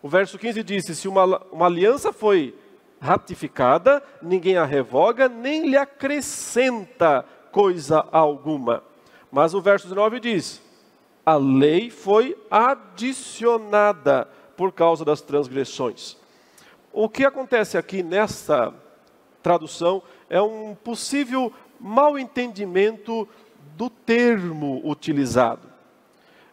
[0.00, 2.54] O verso 15 disse: Se uma, uma aliança foi
[2.98, 8.82] ratificada, ninguém a revoga, nem lhe acrescenta coisa alguma.
[9.30, 10.62] Mas o verso 19 diz:
[11.26, 16.16] a lei foi adicionada por causa das transgressões.
[16.90, 18.72] O que acontece aqui nessa
[19.42, 23.28] tradução é um possível mal entendimento
[23.76, 25.68] do termo utilizado.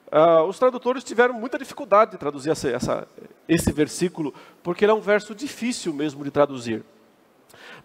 [0.07, 3.07] Uh, os tradutores tiveram muita dificuldade de traduzir essa, essa,
[3.47, 6.83] esse versículo, porque ele é um verso difícil mesmo de traduzir.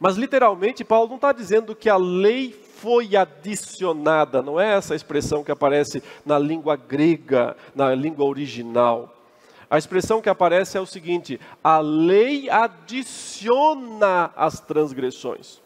[0.00, 5.44] Mas literalmente, Paulo não está dizendo que a lei foi adicionada, não é essa expressão
[5.44, 9.14] que aparece na língua grega, na língua original.
[9.68, 15.61] A expressão que aparece é o seguinte: a lei adiciona as transgressões.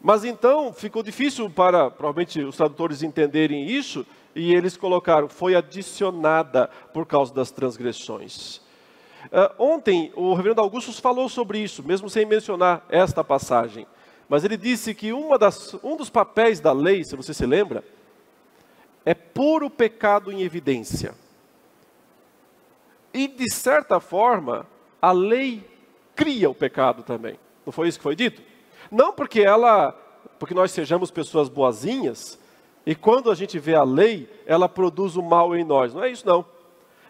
[0.00, 6.68] Mas então ficou difícil para, provavelmente, os tradutores entenderem isso, e eles colocaram, foi adicionada
[6.92, 8.58] por causa das transgressões.
[9.26, 13.86] Uh, ontem, o reverendo Augustus falou sobre isso, mesmo sem mencionar esta passagem.
[14.28, 17.82] Mas ele disse que das, um dos papéis da lei, se você se lembra,
[19.04, 21.14] é pôr o pecado em evidência.
[23.12, 24.66] E, de certa forma,
[25.00, 25.68] a lei
[26.14, 27.38] cria o pecado também.
[27.64, 28.42] Não foi isso que foi dito?
[28.90, 29.92] Não porque ela,
[30.38, 32.38] porque nós sejamos pessoas boazinhas,
[32.86, 35.92] e quando a gente vê a lei, ela produz o mal em nós.
[35.92, 36.44] Não é isso não.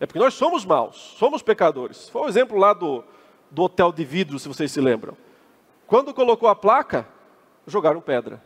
[0.01, 2.09] É porque nós somos maus, somos pecadores.
[2.09, 3.05] Foi o exemplo lá do,
[3.51, 5.17] do hotel de vidro, se vocês se lembram.
[5.87, 7.07] Quando colocou a placa,
[7.67, 8.43] jogaram pedra.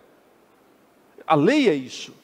[1.27, 2.15] A lei é isso.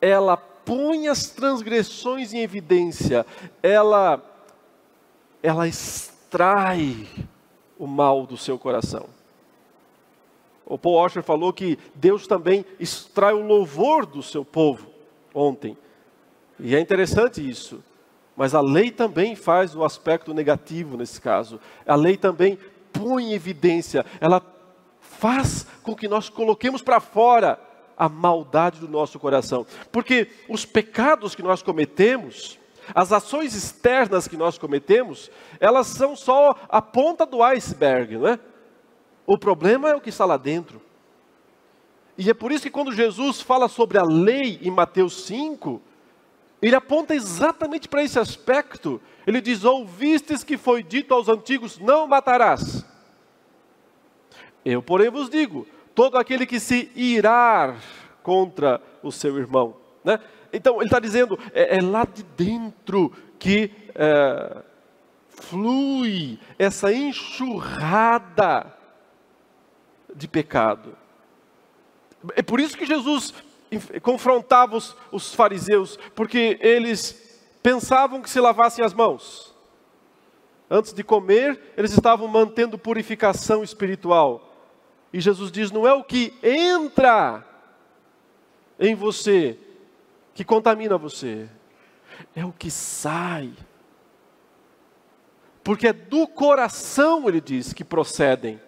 [0.00, 3.26] Ela põe as transgressões em evidência,
[3.62, 4.22] ela,
[5.42, 7.06] ela extrai
[7.78, 9.06] o mal do seu coração.
[10.66, 14.86] O Paul Washer falou que Deus também extrai o louvor do seu povo
[15.34, 15.76] ontem.
[16.58, 17.82] E é interessante isso.
[18.36, 21.60] Mas a lei também faz o aspecto negativo nesse caso.
[21.86, 22.58] A lei também
[22.92, 24.42] põe em evidência, ela
[25.00, 27.58] faz com que nós coloquemos para fora
[27.96, 29.66] a maldade do nosso coração.
[29.92, 32.58] Porque os pecados que nós cometemos,
[32.94, 38.38] as ações externas que nós cometemos, elas são só a ponta do iceberg, não é?
[39.26, 40.80] O problema é o que está lá dentro.
[42.16, 45.80] E é por isso que quando Jesus fala sobre a lei em Mateus 5,
[46.62, 49.00] ele aponta exatamente para esse aspecto.
[49.26, 52.84] Ele diz: Ouvistes que foi dito aos antigos: Não matarás.
[54.64, 57.76] Eu, porém, vos digo: todo aquele que se irar
[58.22, 59.76] contra o seu irmão.
[60.02, 60.20] Né?
[60.52, 64.62] Então, ele está dizendo: é, é, lá de dentro que é,
[65.28, 68.72] flui essa enxurrada
[70.14, 70.96] de pecado.
[72.34, 73.34] É por isso que Jesus
[74.02, 79.54] confrontava os, os fariseus, porque eles pensavam que se lavassem as mãos.
[80.70, 84.54] Antes de comer, eles estavam mantendo purificação espiritual.
[85.12, 87.44] E Jesus diz: não é o que entra
[88.78, 89.58] em você
[90.34, 91.48] que contamina você,
[92.34, 93.52] é o que sai.
[95.62, 98.60] Porque é do coração, ele diz, que procedem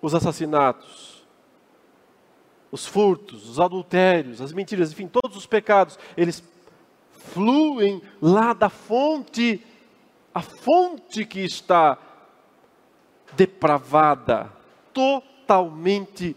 [0.00, 1.26] os assassinatos,
[2.70, 6.42] os furtos, os adultérios, as mentiras, enfim, todos os pecados, eles
[7.12, 9.64] fluem lá da fonte,
[10.32, 11.98] a fonte que está
[13.34, 14.50] depravada,
[14.92, 16.36] totalmente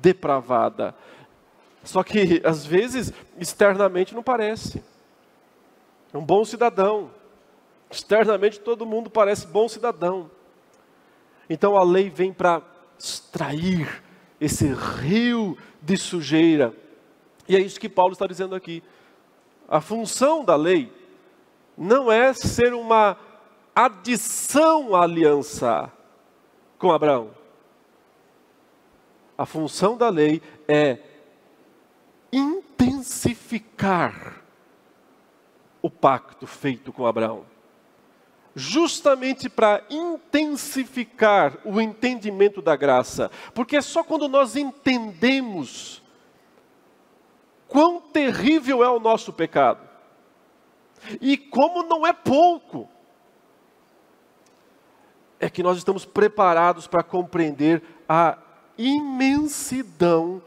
[0.00, 0.94] depravada.
[1.82, 4.82] Só que às vezes externamente não parece.
[6.12, 7.10] É um bom cidadão.
[7.90, 10.30] Externamente todo mundo parece bom cidadão.
[11.50, 12.62] Então a lei vem para
[13.02, 14.02] extrair
[14.40, 16.72] esse rio de sujeira.
[17.48, 18.82] E é isso que Paulo está dizendo aqui.
[19.68, 20.92] A função da lei
[21.76, 23.16] não é ser uma
[23.74, 25.90] adição à aliança
[26.78, 27.32] com Abraão.
[29.36, 30.98] A função da lei é
[32.32, 34.40] intensificar
[35.80, 37.51] o pacto feito com Abraão
[38.54, 46.02] justamente para intensificar o entendimento da graça, porque é só quando nós entendemos
[47.66, 49.88] quão terrível é o nosso pecado
[51.20, 52.88] e como não é pouco,
[55.40, 58.38] é que nós estamos preparados para compreender a
[58.78, 60.40] imensidão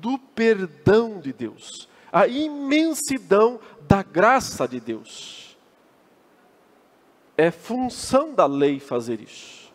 [0.00, 5.49] do perdão de Deus, a imensidão da graça de Deus
[7.40, 9.72] é função da lei fazer isso.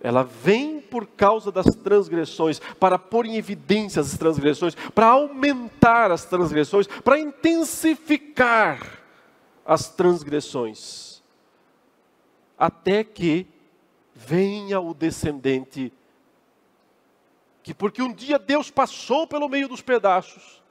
[0.00, 6.24] Ela vem por causa das transgressões, para pôr em evidência as transgressões, para aumentar as
[6.24, 9.00] transgressões, para intensificar
[9.66, 11.20] as transgressões,
[12.56, 13.44] até que
[14.14, 15.92] venha o descendente,
[17.64, 20.62] que porque um dia Deus passou pelo meio dos pedaços,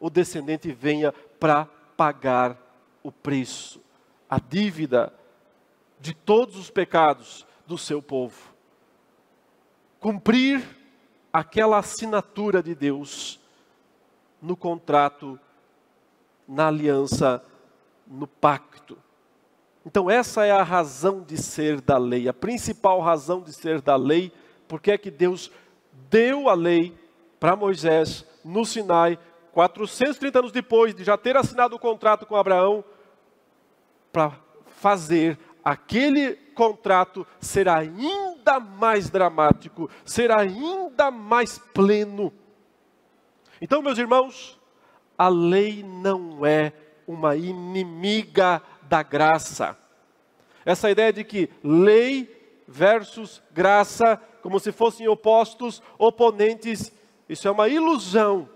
[0.00, 1.66] o descendente venha para
[1.96, 2.60] pagar
[3.00, 3.83] o preço
[4.34, 5.12] a dívida
[6.00, 8.52] de todos os pecados do seu povo.
[10.00, 10.60] Cumprir
[11.32, 13.38] aquela assinatura de Deus
[14.42, 15.38] no contrato,
[16.48, 17.44] na aliança,
[18.08, 18.98] no pacto.
[19.86, 23.94] Então, essa é a razão de ser da lei, a principal razão de ser da
[23.94, 24.32] lei,
[24.66, 25.48] porque é que Deus
[26.10, 26.92] deu a lei
[27.38, 29.16] para Moisés no Sinai,
[29.52, 32.84] 430 anos depois de já ter assinado o contrato com Abraão,
[34.14, 34.32] para
[34.76, 42.32] fazer aquele contrato ser ainda mais dramático, ser ainda mais pleno.
[43.60, 44.60] Então, meus irmãos,
[45.18, 46.72] a lei não é
[47.08, 49.76] uma inimiga da graça.
[50.64, 56.92] Essa ideia de que lei versus graça, como se fossem opostos, oponentes,
[57.28, 58.48] isso é uma ilusão.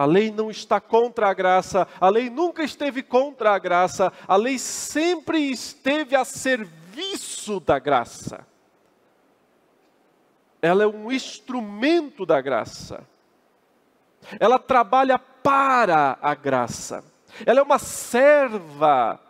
[0.00, 4.34] A lei não está contra a graça, a lei nunca esteve contra a graça, a
[4.34, 8.46] lei sempre esteve a serviço da graça.
[10.62, 13.06] Ela é um instrumento da graça.
[14.38, 17.04] Ela trabalha para a graça.
[17.44, 19.20] Ela é uma serva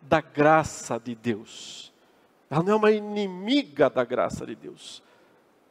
[0.00, 1.92] da graça de Deus.
[2.48, 5.02] Ela não é uma inimiga da graça de Deus.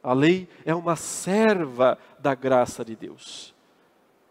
[0.00, 3.57] A lei é uma serva da graça de Deus.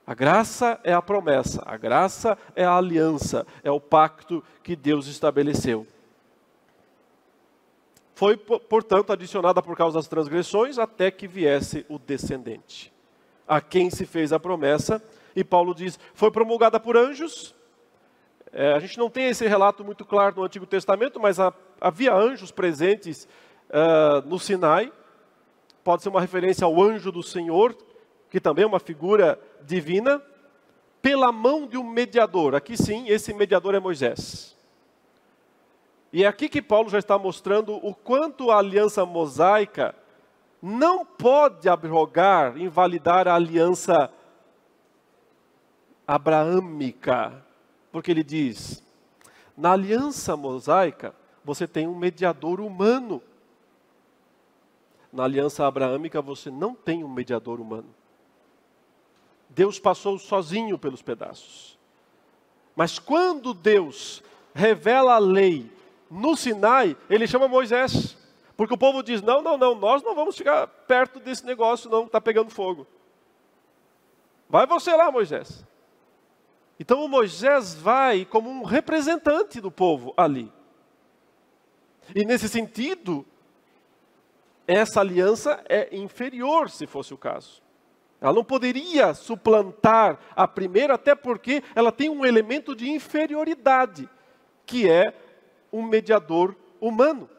[0.08, 5.05] A graça é a promessa, a graça é a aliança, é o pacto que Deus
[5.05, 5.86] estabeleceu.
[8.16, 12.91] Foi, portanto, adicionada por causa das transgressões até que viesse o descendente,
[13.45, 15.03] a quem se fez a promessa.
[15.36, 17.53] E Paulo diz: foi promulgada por anjos.
[18.53, 22.14] É, a gente não tem esse relato muito claro no Antigo Testamento, mas a, havia
[22.14, 23.28] anjos presentes
[23.70, 24.89] uh, no Sinai.
[25.84, 27.78] Pode ser uma referência ao anjo do Senhor,
[28.38, 30.22] que também é uma figura divina,
[31.02, 32.54] pela mão de um mediador.
[32.54, 34.56] Aqui sim, esse mediador é Moisés.
[36.14, 39.96] E é aqui que Paulo já está mostrando o quanto a aliança mosaica
[40.62, 44.14] não pode abrogar, invalidar a aliança
[46.06, 47.44] abraâmica,
[47.92, 48.84] porque ele diz:
[49.58, 53.20] na aliança mosaica você tem um mediador humano.
[55.12, 57.97] Na aliança abraâmica você não tem um mediador humano.
[59.50, 61.78] Deus passou sozinho pelos pedaços.
[62.76, 64.24] Mas quando Deus
[64.54, 65.72] revela a lei
[66.10, 68.18] no Sinai, ele chama Moisés.
[68.56, 72.06] Porque o povo diz: não, não, não, nós não vamos ficar perto desse negócio, não,
[72.06, 72.88] está pegando fogo.
[74.50, 75.66] Vai você lá, Moisés.
[76.80, 80.52] Então o Moisés vai como um representante do povo ali.
[82.16, 83.26] E nesse sentido,
[84.66, 87.62] essa aliança é inferior, se fosse o caso.
[88.20, 94.09] Ela não poderia suplantar a primeira, até porque ela tem um elemento de inferioridade,
[94.65, 95.13] que é
[95.72, 97.30] um mediador humano.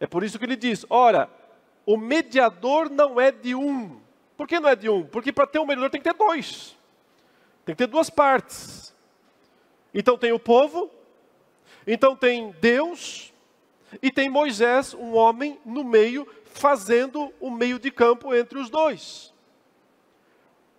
[0.00, 1.28] É por isso que ele diz: ora,
[1.84, 4.00] o mediador não é de um.
[4.36, 5.04] Por que não é de um?
[5.04, 6.76] Porque para ter um mediador tem que ter dois.
[7.64, 8.94] Tem que ter duas partes.
[9.92, 10.90] Então tem o povo,
[11.86, 13.32] então tem Deus,
[14.02, 19.32] e tem Moisés, um homem, no meio, fazendo o meio de campo entre os dois.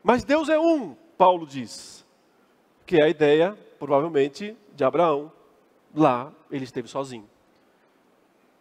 [0.04, 2.06] Mas Deus é um, Paulo diz,
[2.86, 5.32] que é a ideia, provavelmente, de Abraão.
[5.96, 7.30] Lá ele esteve sozinho.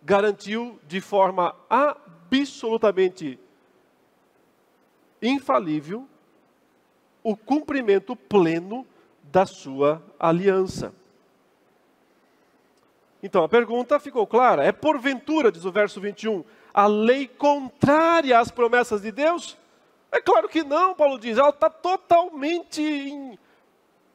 [0.02, 3.38] Garantiu de forma absolutamente
[5.20, 6.06] infalível
[7.22, 8.86] o cumprimento pleno
[9.22, 10.94] da sua aliança.
[13.22, 16.44] Então a pergunta ficou clara: é porventura, diz o verso 21,
[16.76, 19.56] a lei contrária às promessas de Deus?
[20.12, 23.38] É claro que não, Paulo diz, ela está totalmente em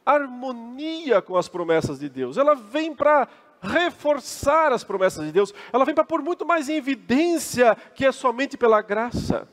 [0.05, 2.37] harmonia com as promessas de Deus.
[2.37, 3.27] Ela vem para
[3.63, 8.11] reforçar as promessas de Deus, ela vem para pôr muito mais em evidência que é
[8.11, 9.47] somente pela graça.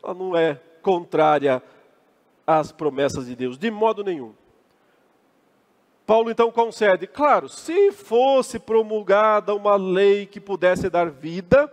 [0.00, 1.60] Ela não é contrária
[2.46, 4.32] às promessas de Deus, de modo nenhum.
[6.06, 11.72] Paulo então concede, claro, se fosse promulgada uma lei que pudesse dar vida,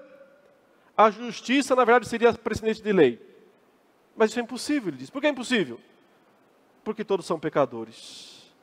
[0.95, 3.19] a justiça na verdade seria precedente de lei.
[4.15, 5.09] Mas isso é impossível, ele diz.
[5.09, 5.79] Por que é impossível?
[6.83, 8.53] Porque todos são pecadores.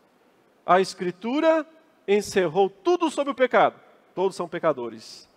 [0.65, 1.67] A Escritura
[2.07, 3.81] encerrou tudo sobre o pecado.
[4.15, 5.29] Todos são pecadores.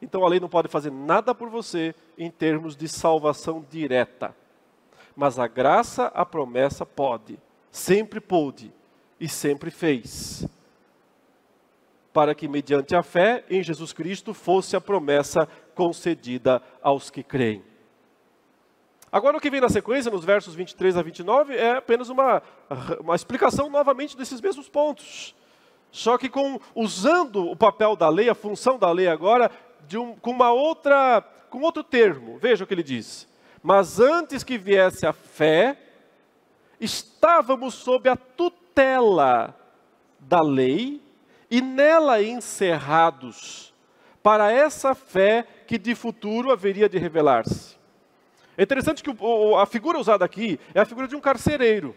[0.00, 4.34] Então a lei não pode fazer nada por você em termos de salvação direta.
[5.14, 7.38] Mas a graça, a promessa pode.
[7.70, 8.72] Sempre pôde
[9.22, 10.44] e sempre fez.
[12.12, 17.62] Para que, mediante a fé em Jesus Cristo, fosse a promessa concedida aos que creem.
[19.12, 22.42] Agora, o que vem na sequência, nos versos 23 a 29, é apenas uma,
[22.98, 25.36] uma explicação novamente desses mesmos pontos.
[25.92, 29.52] Só que com, usando o papel da lei, a função da lei agora,
[29.94, 32.38] um, com uma outra, com outro termo.
[32.38, 33.28] Veja o que ele diz.
[33.62, 35.78] Mas antes que viesse a fé,
[36.80, 39.54] estávamos sob a tutela tutela
[40.18, 41.02] da lei
[41.50, 43.74] e nela encerrados
[44.22, 47.76] para essa fé que de futuro haveria de revelar-se.
[48.56, 49.10] É interessante que
[49.58, 51.94] a figura usada aqui é a figura de um carcereiro.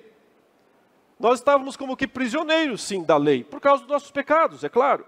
[1.19, 5.05] Nós estávamos como que prisioneiros, sim, da lei, por causa dos nossos pecados, é claro.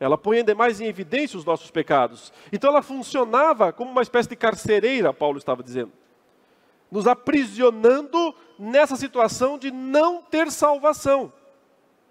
[0.00, 2.32] Ela põe ainda mais em evidência os nossos pecados.
[2.52, 5.92] Então ela funcionava como uma espécie de carcereira, Paulo estava dizendo
[6.92, 11.32] nos aprisionando nessa situação de não ter salvação,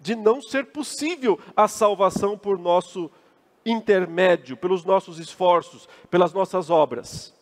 [0.00, 3.08] de não ser possível a salvação por nosso
[3.64, 7.32] intermédio, pelos nossos esforços, pelas nossas obras.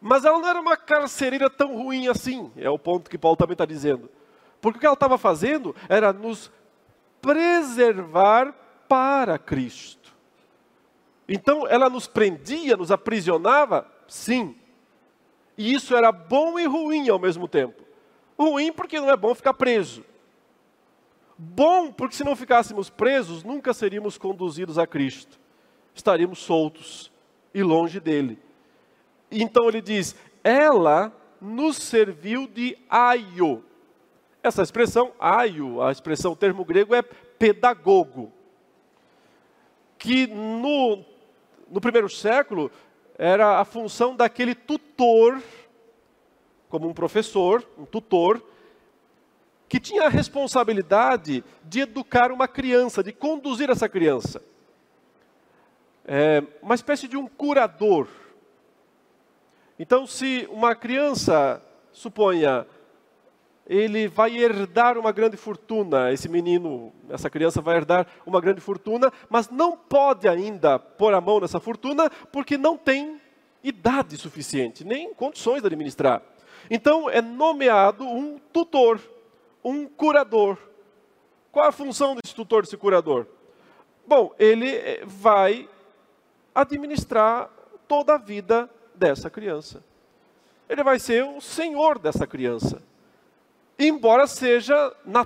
[0.00, 3.52] Mas ela não era uma carcereira tão ruim assim, é o ponto que Paulo também
[3.52, 4.08] está dizendo.
[4.62, 6.50] Porque o que ela estava fazendo era nos
[7.20, 8.54] preservar
[8.88, 10.14] para Cristo.
[11.28, 14.57] Então ela nos prendia, nos aprisionava, sim,
[15.58, 17.82] e isso era bom e ruim ao mesmo tempo.
[18.38, 20.04] Ruim porque não é bom ficar preso.
[21.36, 25.38] Bom porque se não ficássemos presos, nunca seríamos conduzidos a Cristo.
[25.92, 27.10] Estaríamos soltos
[27.52, 28.38] e longe dele.
[29.32, 33.64] Então ele diz: ela nos serviu de aio.
[34.40, 38.32] Essa expressão aio, a expressão termo grego é pedagogo,
[39.98, 41.04] que no,
[41.68, 42.70] no primeiro século
[43.18, 45.42] era a função daquele tutor,
[46.68, 48.40] como um professor, um tutor,
[49.68, 54.40] que tinha a responsabilidade de educar uma criança, de conduzir essa criança.
[56.06, 58.08] É uma espécie de um curador.
[59.78, 61.62] Então, se uma criança,
[61.92, 62.66] suponha,
[63.68, 69.12] ele vai herdar uma grande fortuna, esse menino, essa criança vai herdar uma grande fortuna,
[69.28, 73.20] mas não pode ainda pôr a mão nessa fortuna porque não tem
[73.62, 76.22] idade suficiente, nem condições de administrar.
[76.70, 79.00] Então é nomeado um tutor
[79.68, 80.56] um curador.
[81.52, 83.26] Qual a função desse tutor, desse curador?
[84.06, 85.68] Bom, ele eh, vai
[86.54, 87.50] administrar
[87.86, 89.82] toda a vida dessa criança.
[90.68, 92.82] Ele vai ser o senhor dessa criança.
[93.78, 95.24] Embora seja, na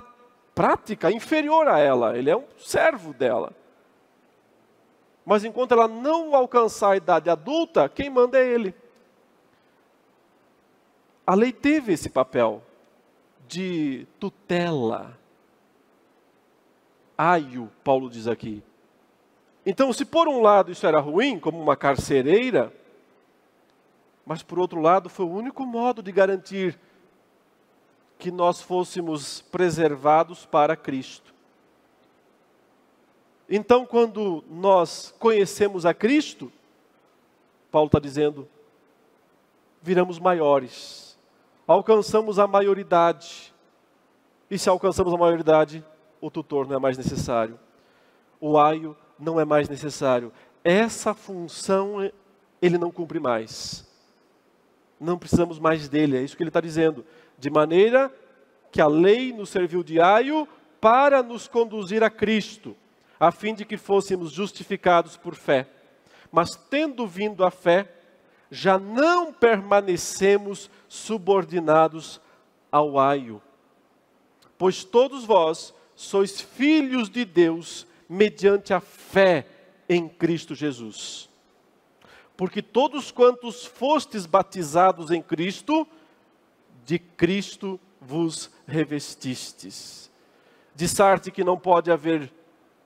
[0.53, 3.51] prática, inferior a ela, ele é um servo dela.
[5.25, 8.75] Mas enquanto ela não alcançar a idade adulta, quem manda é ele.
[11.25, 12.61] A lei teve esse papel
[13.47, 15.17] de tutela.
[17.17, 18.61] Aio, Paulo diz aqui.
[19.65, 22.73] Então, se por um lado isso era ruim, como uma carcereira,
[24.25, 26.77] mas por outro lado foi o único modo de garantir
[28.17, 31.33] que nós fôssemos preservados para Cristo.
[33.49, 36.51] Então, quando nós conhecemos a Cristo,
[37.71, 38.47] Paulo está dizendo,
[39.81, 41.13] viramos maiores
[41.67, 43.53] alcançamos a maioridade.
[44.49, 45.83] E se alcançamos a maioridade,
[46.21, 47.59] o tutor não é mais necessário.
[48.39, 50.31] O aio não é mais necessário.
[50.63, 52.11] Essa função
[52.61, 53.87] ele não cumpre mais.
[54.99, 57.05] Não precisamos mais dele, é isso que ele está dizendo.
[57.43, 58.09] De maneira
[58.71, 60.47] que a lei nos serviu de aio
[60.79, 62.73] para nos conduzir a Cristo,
[63.19, 65.67] a fim de que fôssemos justificados por fé.
[66.31, 67.91] Mas tendo vindo a fé,
[68.49, 72.21] já não permanecemos subordinados
[72.71, 73.41] ao aio.
[74.57, 79.45] Pois todos vós sois filhos de Deus mediante a fé
[79.89, 81.29] em Cristo Jesus.
[82.37, 85.85] Porque todos quantos fostes batizados em Cristo,
[86.85, 90.11] de Cristo vos revestistes.
[90.75, 92.31] De sorte que não pode haver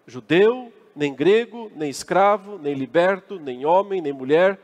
[0.05, 4.59] judeu, nem grego, nem escravo, nem liberto, nem homem, nem mulher,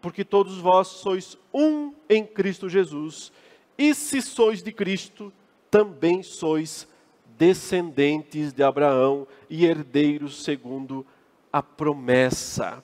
[0.00, 3.32] porque todos vós sois um em Cristo Jesus,
[3.76, 5.32] e se sois de Cristo,
[5.70, 6.88] também sois
[7.36, 11.06] descendentes de Abraão e herdeiros segundo
[11.52, 12.82] a promessa.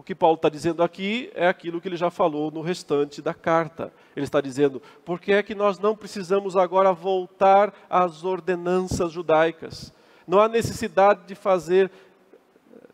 [0.00, 3.34] O que Paulo está dizendo aqui é aquilo que ele já falou no restante da
[3.34, 3.92] carta.
[4.16, 9.92] Ele está dizendo, por que é que nós não precisamos agora voltar às ordenanças judaicas?
[10.26, 11.90] Não há necessidade de fazer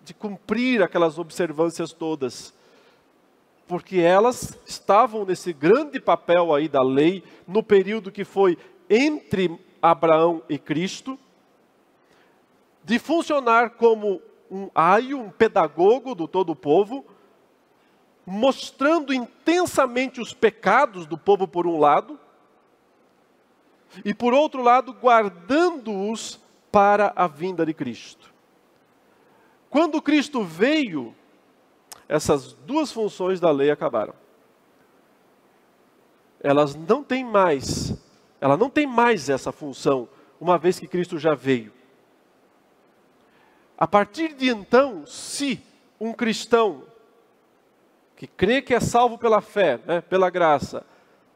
[0.02, 2.52] de cumprir aquelas observâncias todas.
[3.68, 8.58] Porque elas estavam nesse grande papel aí da lei, no período que foi
[8.90, 11.16] entre Abraão e Cristo,
[12.82, 17.04] de funcionar como um aio, um pedagogo do todo o povo,
[18.24, 22.18] mostrando intensamente os pecados do povo por um lado,
[24.04, 26.40] e por outro lado, guardando-os
[26.70, 28.32] para a vinda de Cristo.
[29.70, 31.14] Quando Cristo veio,
[32.08, 34.14] essas duas funções da lei acabaram.
[36.40, 37.96] Elas não têm mais,
[38.40, 40.08] ela não tem mais essa função,
[40.40, 41.72] uma vez que Cristo já veio.
[43.78, 45.62] A partir de então, se
[46.00, 46.84] um cristão
[48.16, 50.84] que crê que é salvo pela fé, né, pela graça,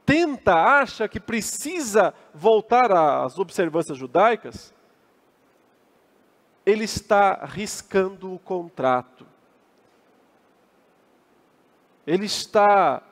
[0.07, 4.73] tenta, acha que precisa voltar às observâncias judaicas,
[6.65, 9.27] ele está riscando o contrato.
[12.07, 13.03] Ele está,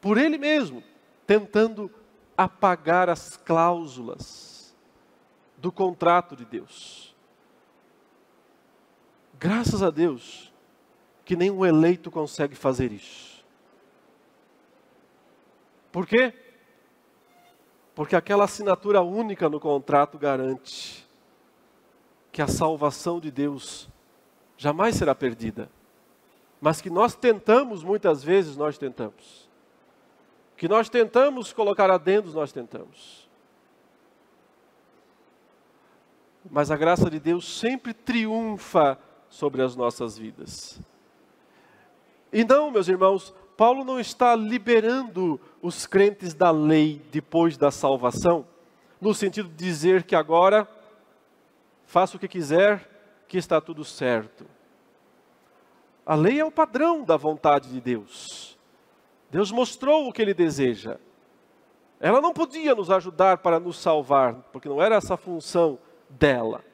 [0.00, 0.82] por ele mesmo,
[1.26, 1.90] tentando
[2.36, 4.76] apagar as cláusulas
[5.56, 7.09] do contrato de Deus.
[9.40, 10.52] Graças a Deus
[11.24, 13.42] que nenhum eleito consegue fazer isso.
[15.90, 16.34] Por quê?
[17.94, 21.08] Porque aquela assinatura única no contrato garante
[22.30, 23.88] que a salvação de Deus
[24.58, 25.70] jamais será perdida,
[26.60, 29.48] mas que nós tentamos, muitas vezes nós tentamos,
[30.54, 33.26] que nós tentamos colocar adendos, nós tentamos.
[36.50, 38.98] Mas a graça de Deus sempre triunfa
[39.30, 40.78] sobre as nossas vidas.
[42.32, 48.46] E não, meus irmãos, Paulo não está liberando os crentes da lei depois da salvação,
[49.00, 50.68] no sentido de dizer que agora
[51.86, 54.44] faça o que quiser, que está tudo certo.
[56.04, 58.58] A lei é o padrão da vontade de Deus.
[59.30, 60.98] Deus mostrou o que ele deseja.
[62.00, 65.78] Ela não podia nos ajudar para nos salvar, porque não era essa a função
[66.08, 66.64] dela.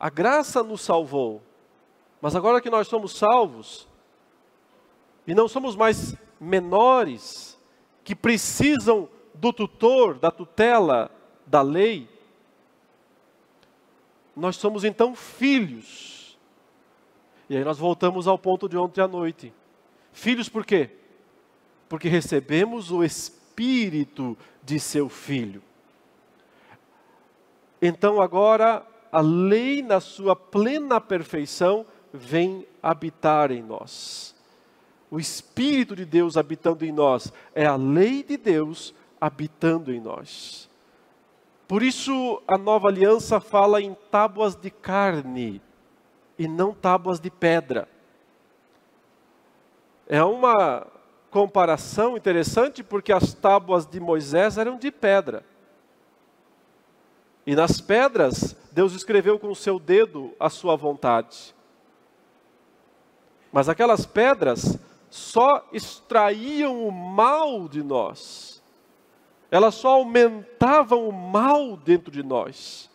[0.00, 1.42] A graça nos salvou.
[2.22, 3.86] Mas agora que nós somos salvos,
[5.26, 7.58] e não somos mais menores
[8.02, 11.10] que precisam do tutor, da tutela,
[11.46, 12.08] da lei,
[14.34, 16.38] nós somos então filhos.
[17.48, 19.52] E aí nós voltamos ao ponto de ontem à noite.
[20.12, 20.90] Filhos por quê?
[21.88, 25.62] Porque recebemos o espírito de seu filho.
[27.82, 34.34] Então agora a lei na sua plena perfeição vem habitar em nós.
[35.10, 40.70] O espírito de Deus habitando em nós é a lei de Deus habitando em nós.
[41.66, 45.60] Por isso a nova aliança fala em tábuas de carne
[46.38, 47.88] e não tábuas de pedra.
[50.08, 50.86] É uma
[51.30, 55.44] comparação interessante porque as tábuas de Moisés eram de pedra.
[57.50, 61.52] E nas pedras, Deus escreveu com o seu dedo a sua vontade.
[63.50, 64.78] Mas aquelas pedras
[65.10, 68.62] só extraíam o mal de nós.
[69.50, 72.88] Elas só aumentavam o mal dentro de nós.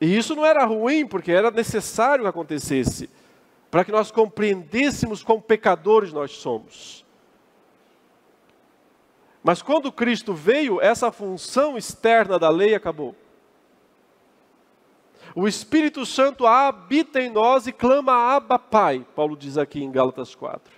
[0.00, 3.08] E isso não era ruim, porque era necessário que acontecesse
[3.70, 7.06] para que nós compreendêssemos quão pecadores nós somos.
[9.42, 13.14] Mas quando Cristo veio, essa função externa da lei acabou.
[15.34, 20.34] O Espírito Santo habita em nós e clama Abba Pai, Paulo diz aqui em Gálatas
[20.34, 20.72] 4.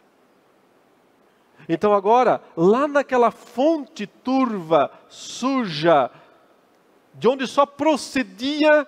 [1.68, 6.11] Então agora, lá naquela fonte turva, suja,
[7.14, 8.86] de onde só procedia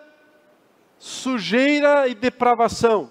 [0.99, 3.11] sujeira e depravação,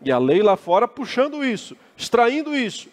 [0.00, 2.88] e a lei lá fora puxando isso, extraindo isso.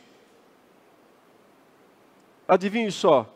[2.47, 3.27] Adivinhe só,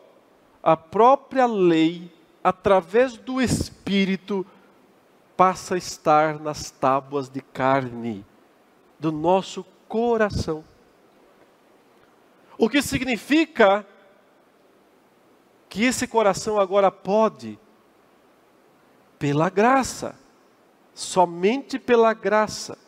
[0.62, 2.12] a própria lei,
[2.44, 4.46] através do Espírito,
[5.36, 8.24] passa a estar nas tábuas de carne
[8.98, 10.62] do nosso coração.
[12.56, 13.84] O que significa
[15.68, 17.58] que esse coração agora pode,
[19.18, 20.14] pela graça,
[20.94, 22.78] somente pela graça,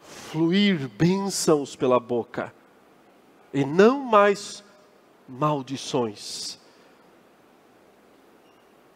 [0.00, 2.52] fluir bênçãos pela boca
[3.52, 4.64] e não mais
[5.28, 6.58] maldições.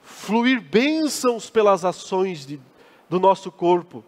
[0.03, 2.61] Fluir bênçãos pelas ações de,
[3.09, 4.05] do nosso corpo,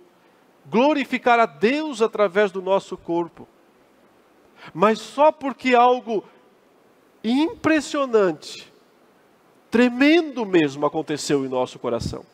[0.67, 3.47] glorificar a Deus através do nosso corpo,
[4.73, 6.25] mas só porque algo
[7.23, 8.73] impressionante,
[9.71, 12.25] tremendo mesmo aconteceu em nosso coração.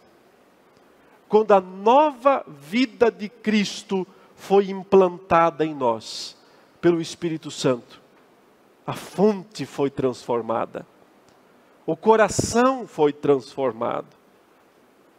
[1.28, 4.06] Quando a nova vida de Cristo
[4.36, 6.36] foi implantada em nós
[6.80, 8.01] pelo Espírito Santo.
[8.86, 10.86] A fonte foi transformada.
[11.86, 14.08] O coração foi transformado.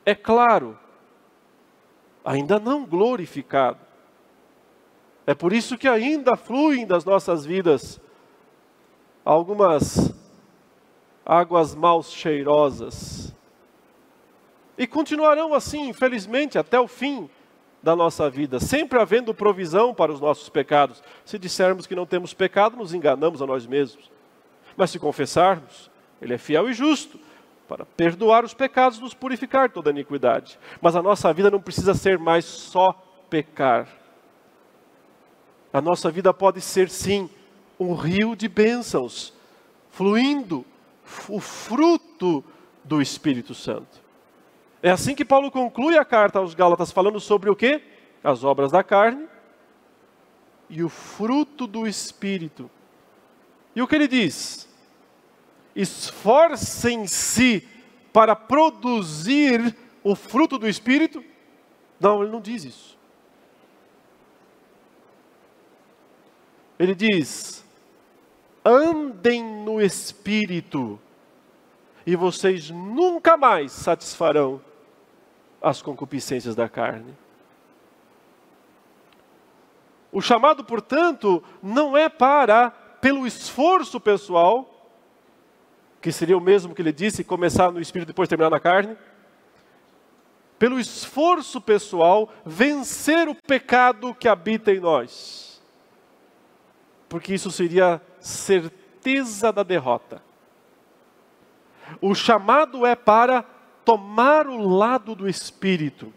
[0.06, 0.78] É claro,
[2.24, 3.80] ainda não glorificado.
[5.26, 8.00] É por isso que ainda fluem das nossas vidas
[9.24, 10.14] algumas
[11.26, 13.34] águas mal cheirosas.
[14.78, 17.30] E continuarão assim, infelizmente, até o fim
[17.84, 21.04] da nossa vida, sempre havendo provisão para os nossos pecados.
[21.26, 24.10] Se dissermos que não temos pecado, nos enganamos a nós mesmos.
[24.78, 27.20] Mas se confessarmos, Ele é fiel e justo
[27.68, 30.58] para perdoar os pecados, nos purificar toda iniquidade.
[30.82, 32.94] Mas a nossa vida não precisa ser mais só
[33.30, 33.88] pecar.
[35.74, 37.30] A nossa vida pode ser sim
[37.78, 39.34] um rio de bênçãos,
[39.90, 40.64] fluindo
[41.28, 42.44] o fruto
[42.84, 44.03] do Espírito Santo.
[44.84, 47.82] É assim que Paulo conclui a carta aos Gálatas, falando sobre o que?
[48.22, 49.26] As obras da carne
[50.70, 52.70] e o fruto do Espírito.
[53.74, 54.68] E o que ele diz?
[55.74, 57.66] Esforcem-se
[58.12, 59.74] para produzir
[60.04, 61.24] o fruto do Espírito?
[61.98, 63.00] Não, ele não diz isso.
[66.78, 67.66] Ele diz:
[68.66, 71.00] andem no Espírito,
[72.06, 74.62] e vocês nunca mais satisfarão
[75.64, 77.18] as concupiscências da carne.
[80.12, 82.70] O chamado, portanto, não é para,
[83.02, 84.70] pelo esforço pessoal,
[86.02, 88.98] que seria o mesmo que ele disse, começar no espírito e depois terminar na carne.
[90.64, 95.62] pelo esforço pessoal, vencer o pecado que habita em nós.
[97.10, 100.24] Porque isso seria certeza da derrota.
[102.00, 103.44] O chamado é para
[103.84, 106.14] tomar o lado do Espírito,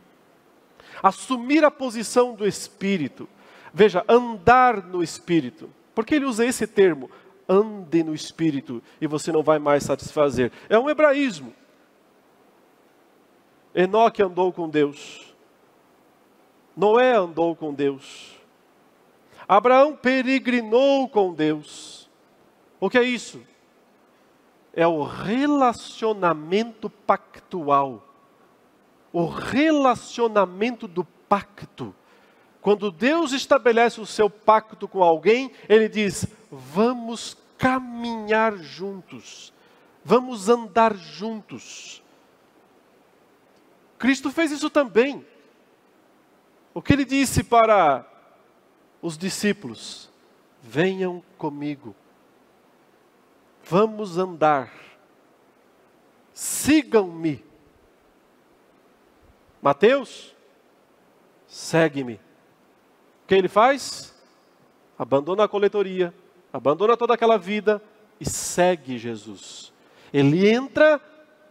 [1.02, 3.28] assumir a posição do Espírito.
[3.72, 5.70] Veja, andar no Espírito.
[5.94, 7.10] Por que ele usa esse termo?
[7.48, 10.50] Ande no Espírito e você não vai mais satisfazer.
[10.68, 11.54] É um hebraísmo.
[13.74, 15.34] Enoque andou com Deus.
[16.76, 18.36] Noé andou com Deus.
[19.46, 22.10] Abraão peregrinou com Deus.
[22.80, 23.42] O que é isso?
[24.76, 28.06] É o relacionamento pactual.
[29.12, 31.92] O relacionamento do pacto.
[32.60, 39.52] Quando Deus estabelece o seu pacto com alguém, ele diz: vamos caminhar juntos,
[40.04, 42.02] vamos andar juntos.
[43.98, 45.24] Cristo fez isso também.
[46.74, 48.04] O que ele disse para
[49.00, 50.10] os discípulos:
[50.62, 51.94] Venham comigo,
[53.68, 54.72] vamos andar,
[56.32, 57.44] sigam-me.
[59.60, 60.34] Mateus,
[61.48, 62.14] segue-me.
[62.14, 64.14] O que ele faz?
[64.96, 66.14] Abandona a coletoria,
[66.52, 67.82] abandona toda aquela vida
[68.20, 69.72] e segue Jesus.
[70.12, 71.00] Ele entra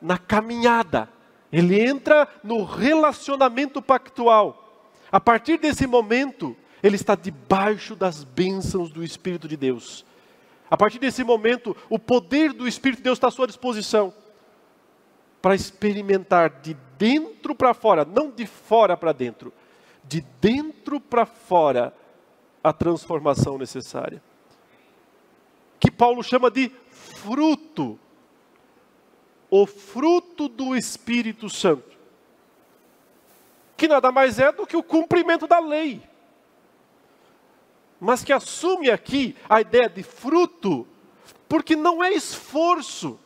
[0.01, 1.09] na caminhada,
[1.51, 4.85] ele entra no relacionamento pactual.
[5.11, 10.05] A partir desse momento, ele está debaixo das bênçãos do Espírito de Deus.
[10.69, 14.13] A partir desse momento, o poder do Espírito de Deus está à sua disposição
[15.41, 19.53] para experimentar de dentro para fora, não de fora para dentro,
[20.03, 21.93] de dentro para fora
[22.63, 24.21] a transformação necessária.
[25.79, 27.99] Que Paulo chama de fruto
[29.49, 31.95] o fruto do Espírito Santo,
[33.77, 36.01] que nada mais é do que o cumprimento da lei,
[37.99, 40.87] mas que assume aqui a ideia de fruto,
[41.47, 43.19] porque não é esforço.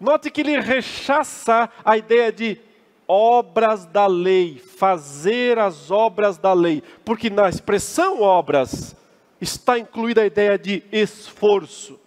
[0.00, 2.60] Note que ele rechaça a ideia de
[3.06, 8.96] obras da lei, fazer as obras da lei, porque na expressão obras
[9.40, 12.02] está incluída a ideia de esforço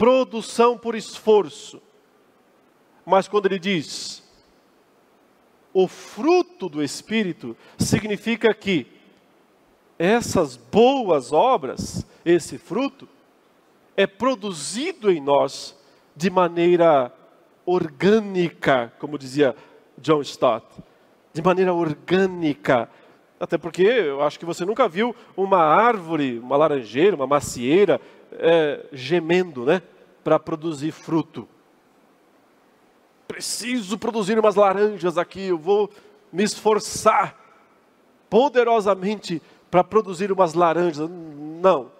[0.00, 1.78] produção por esforço.
[3.04, 4.22] Mas quando ele diz
[5.74, 8.86] o fruto do Espírito, significa que
[10.00, 13.06] essas boas obras, esse fruto,
[13.94, 15.78] é produzido em nós
[16.16, 17.12] de maneira
[17.66, 19.54] orgânica, como dizia
[19.98, 20.64] John Stott,
[21.34, 22.88] de maneira orgânica.
[23.38, 28.00] Até porque eu acho que você nunca viu uma árvore, uma laranjeira, uma macieira,
[28.32, 29.82] é, gemendo, né?
[30.24, 31.46] Para produzir fruto.
[33.28, 35.90] Preciso produzir umas laranjas aqui, eu vou
[36.32, 37.36] me esforçar
[38.30, 41.08] poderosamente para produzir umas laranjas.
[41.08, 41.90] Não.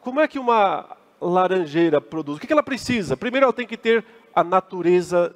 [0.00, 2.38] Como é que uma laranjeira produz?
[2.38, 3.16] O que ela precisa?
[3.16, 4.04] Primeiro, ela tem que ter
[4.34, 5.34] a natureza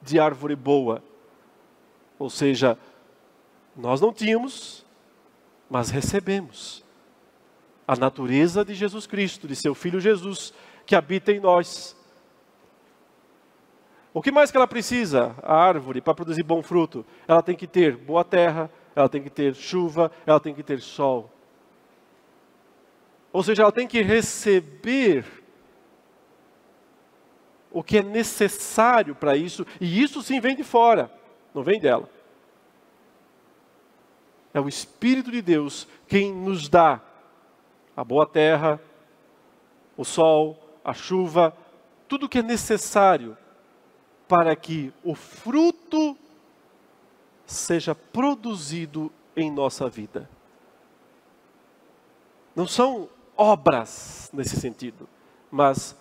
[0.00, 1.02] de árvore boa.
[2.18, 2.78] Ou seja,
[3.76, 4.86] nós não tínhamos,
[5.68, 6.84] mas recebemos
[7.86, 10.54] a natureza de Jesus Cristo, de seu Filho Jesus,
[10.86, 11.96] que habita em nós.
[14.14, 17.04] O que mais que ela precisa, a árvore, para produzir bom fruto?
[17.26, 20.80] Ela tem que ter boa terra, ela tem que ter chuva, ela tem que ter
[20.80, 21.30] sol.
[23.32, 25.24] Ou seja, ela tem que receber
[27.70, 31.10] o que é necessário para isso, e isso sim vem de fora,
[31.54, 32.08] não vem dela.
[34.52, 37.00] É o Espírito de Deus quem nos dá
[37.96, 38.78] a boa terra,
[39.96, 41.56] o sol, a chuva,
[42.06, 43.36] tudo que é necessário
[44.28, 46.16] para que o fruto
[47.46, 50.28] seja produzido em nossa vida.
[52.54, 55.08] Não são obras nesse sentido,
[55.50, 55.96] mas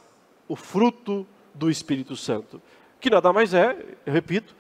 [0.47, 2.61] o fruto do Espírito Santo,
[2.99, 4.55] que nada mais é, eu repito,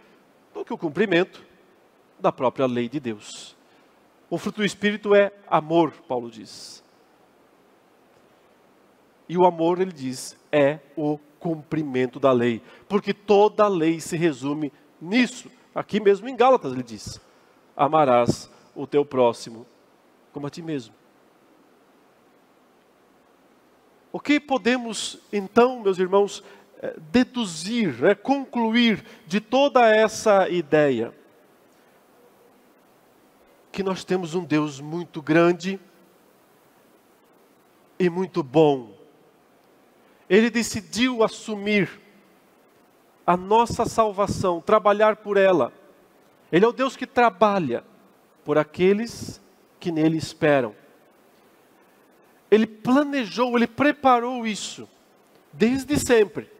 [0.53, 1.43] do que o cumprimento
[2.19, 3.55] da própria lei de Deus.
[4.29, 6.81] O fruto do Espírito é amor, Paulo diz.
[9.27, 14.15] E o amor, ele diz, é o cumprimento da lei, porque toda a lei se
[14.15, 14.71] resume
[15.01, 15.49] nisso.
[15.73, 17.19] Aqui mesmo em Gálatas ele diz:
[17.75, 19.65] Amarás o teu próximo
[20.31, 20.93] como a ti mesmo.
[24.11, 26.43] O que podemos então, meus irmãos,
[26.81, 31.13] eh, deduzir, né, concluir de toda essa ideia?
[33.71, 35.79] Que nós temos um Deus muito grande
[37.97, 39.01] e muito bom
[40.31, 42.00] ele decidiu assumir
[43.31, 45.71] a nossa salvação, trabalhar por ela.
[46.51, 47.81] Ele é o Deus que trabalha
[48.43, 49.41] por aqueles
[49.79, 50.75] que nele esperam.
[52.51, 54.85] Ele planejou, ele preparou isso
[55.53, 56.51] desde sempre.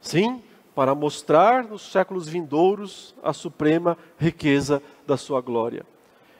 [0.00, 0.42] Sim,
[0.74, 5.86] para mostrar nos séculos vindouros a suprema riqueza da sua glória.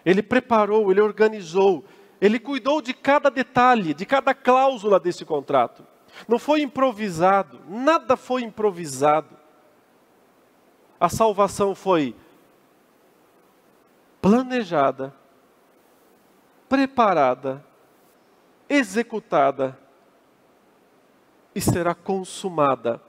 [0.05, 1.85] Ele preparou, ele organizou,
[2.21, 5.85] ele cuidou de cada detalhe, de cada cláusula desse contrato.
[6.27, 9.37] Não foi improvisado, nada foi improvisado.
[10.99, 12.17] A salvação foi
[14.21, 15.15] planejada,
[16.69, 17.65] preparada,
[18.69, 19.79] executada
[21.55, 23.01] e será consumada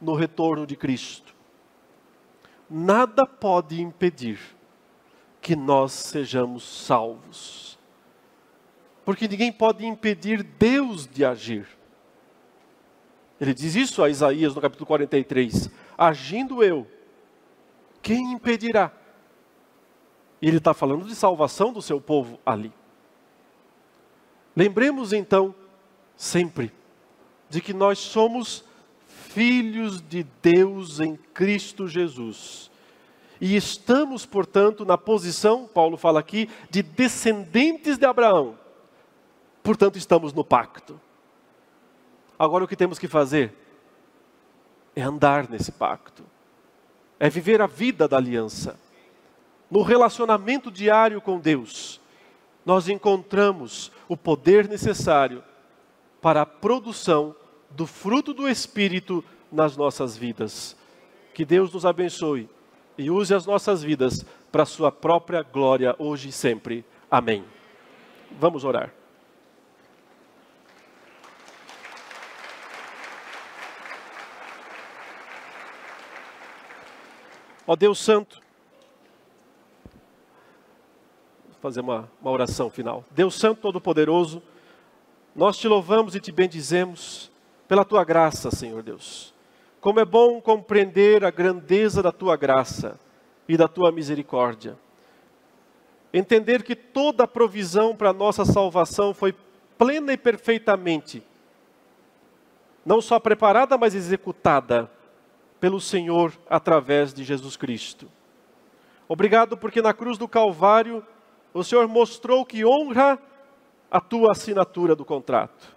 [0.00, 1.34] no retorno de Cristo.
[2.68, 4.38] Nada pode impedir
[5.40, 7.78] que nós sejamos salvos.
[9.04, 11.68] Porque ninguém pode impedir Deus de agir.
[13.40, 16.86] Ele diz isso a Isaías no capítulo 43: Agindo eu,
[18.02, 18.92] quem impedirá?
[20.40, 22.72] E ele está falando de salvação do seu povo ali.
[24.54, 25.54] Lembremos então,
[26.16, 26.72] sempre,
[27.50, 28.64] de que nós somos
[29.06, 32.70] filhos de Deus em Cristo Jesus.
[33.38, 38.58] E estamos, portanto, na posição, Paulo fala aqui, de descendentes de Abraão.
[39.62, 40.98] Portanto, estamos no pacto.
[42.38, 43.52] Agora, o que temos que fazer
[44.94, 46.24] é andar nesse pacto,
[47.18, 48.78] é viver a vida da aliança.
[49.70, 52.00] No relacionamento diário com Deus,
[52.64, 55.42] nós encontramos o poder necessário
[56.20, 57.34] para a produção
[57.70, 60.76] do fruto do Espírito nas nossas vidas.
[61.34, 62.48] Que Deus nos abençoe
[62.96, 66.84] e use as nossas vidas para a sua própria glória hoje e sempre.
[67.10, 67.44] Amém.
[68.40, 68.92] Vamos orar.
[77.66, 78.40] Ó Deus Santo,
[81.46, 83.04] vou fazer uma, uma oração final.
[83.10, 84.40] Deus Santo Todo-Poderoso,
[85.34, 87.30] nós te louvamos e te bendizemos
[87.66, 89.34] pela tua graça, Senhor Deus.
[89.80, 93.00] Como é bom compreender a grandeza da tua graça
[93.48, 94.78] e da tua misericórdia.
[96.12, 99.34] Entender que toda a provisão para a nossa salvação foi
[99.76, 101.20] plena e perfeitamente,
[102.84, 104.88] não só preparada, mas executada
[105.66, 108.08] pelo Senhor através de Jesus Cristo.
[109.08, 111.04] Obrigado porque na cruz do Calvário
[111.52, 113.18] o Senhor mostrou que honra
[113.90, 115.74] a tua assinatura do contrato.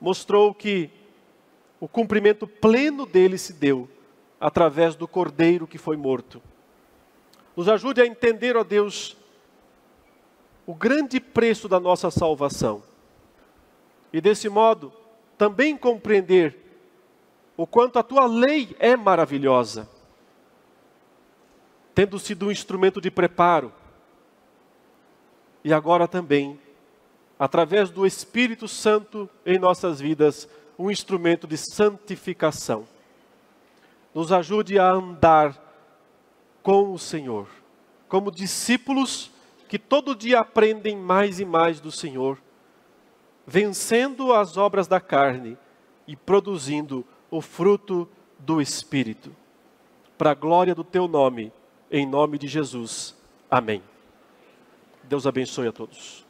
[0.00, 0.88] Mostrou que
[1.78, 3.86] o cumprimento pleno dele se deu
[4.40, 6.40] através do cordeiro que foi morto.
[7.54, 9.14] Nos ajude a entender, ó Deus,
[10.64, 12.82] o grande preço da nossa salvação.
[14.10, 14.90] E desse modo,
[15.36, 16.69] também compreender
[17.60, 19.86] o quanto a tua lei é maravilhosa,
[21.94, 23.70] tendo sido um instrumento de preparo,
[25.62, 26.58] e agora também,
[27.38, 30.48] através do Espírito Santo em nossas vidas,
[30.78, 32.88] um instrumento de santificação.
[34.14, 35.54] Nos ajude a andar
[36.62, 37.46] com o Senhor,
[38.08, 39.30] como discípulos
[39.68, 42.38] que todo dia aprendem mais e mais do Senhor,
[43.46, 45.58] vencendo as obras da carne
[46.06, 48.08] e produzindo o fruto
[48.38, 49.34] do Espírito.
[50.18, 51.52] Para a glória do teu nome,
[51.90, 53.16] em nome de Jesus.
[53.50, 53.82] Amém.
[55.04, 56.26] Deus abençoe a todos.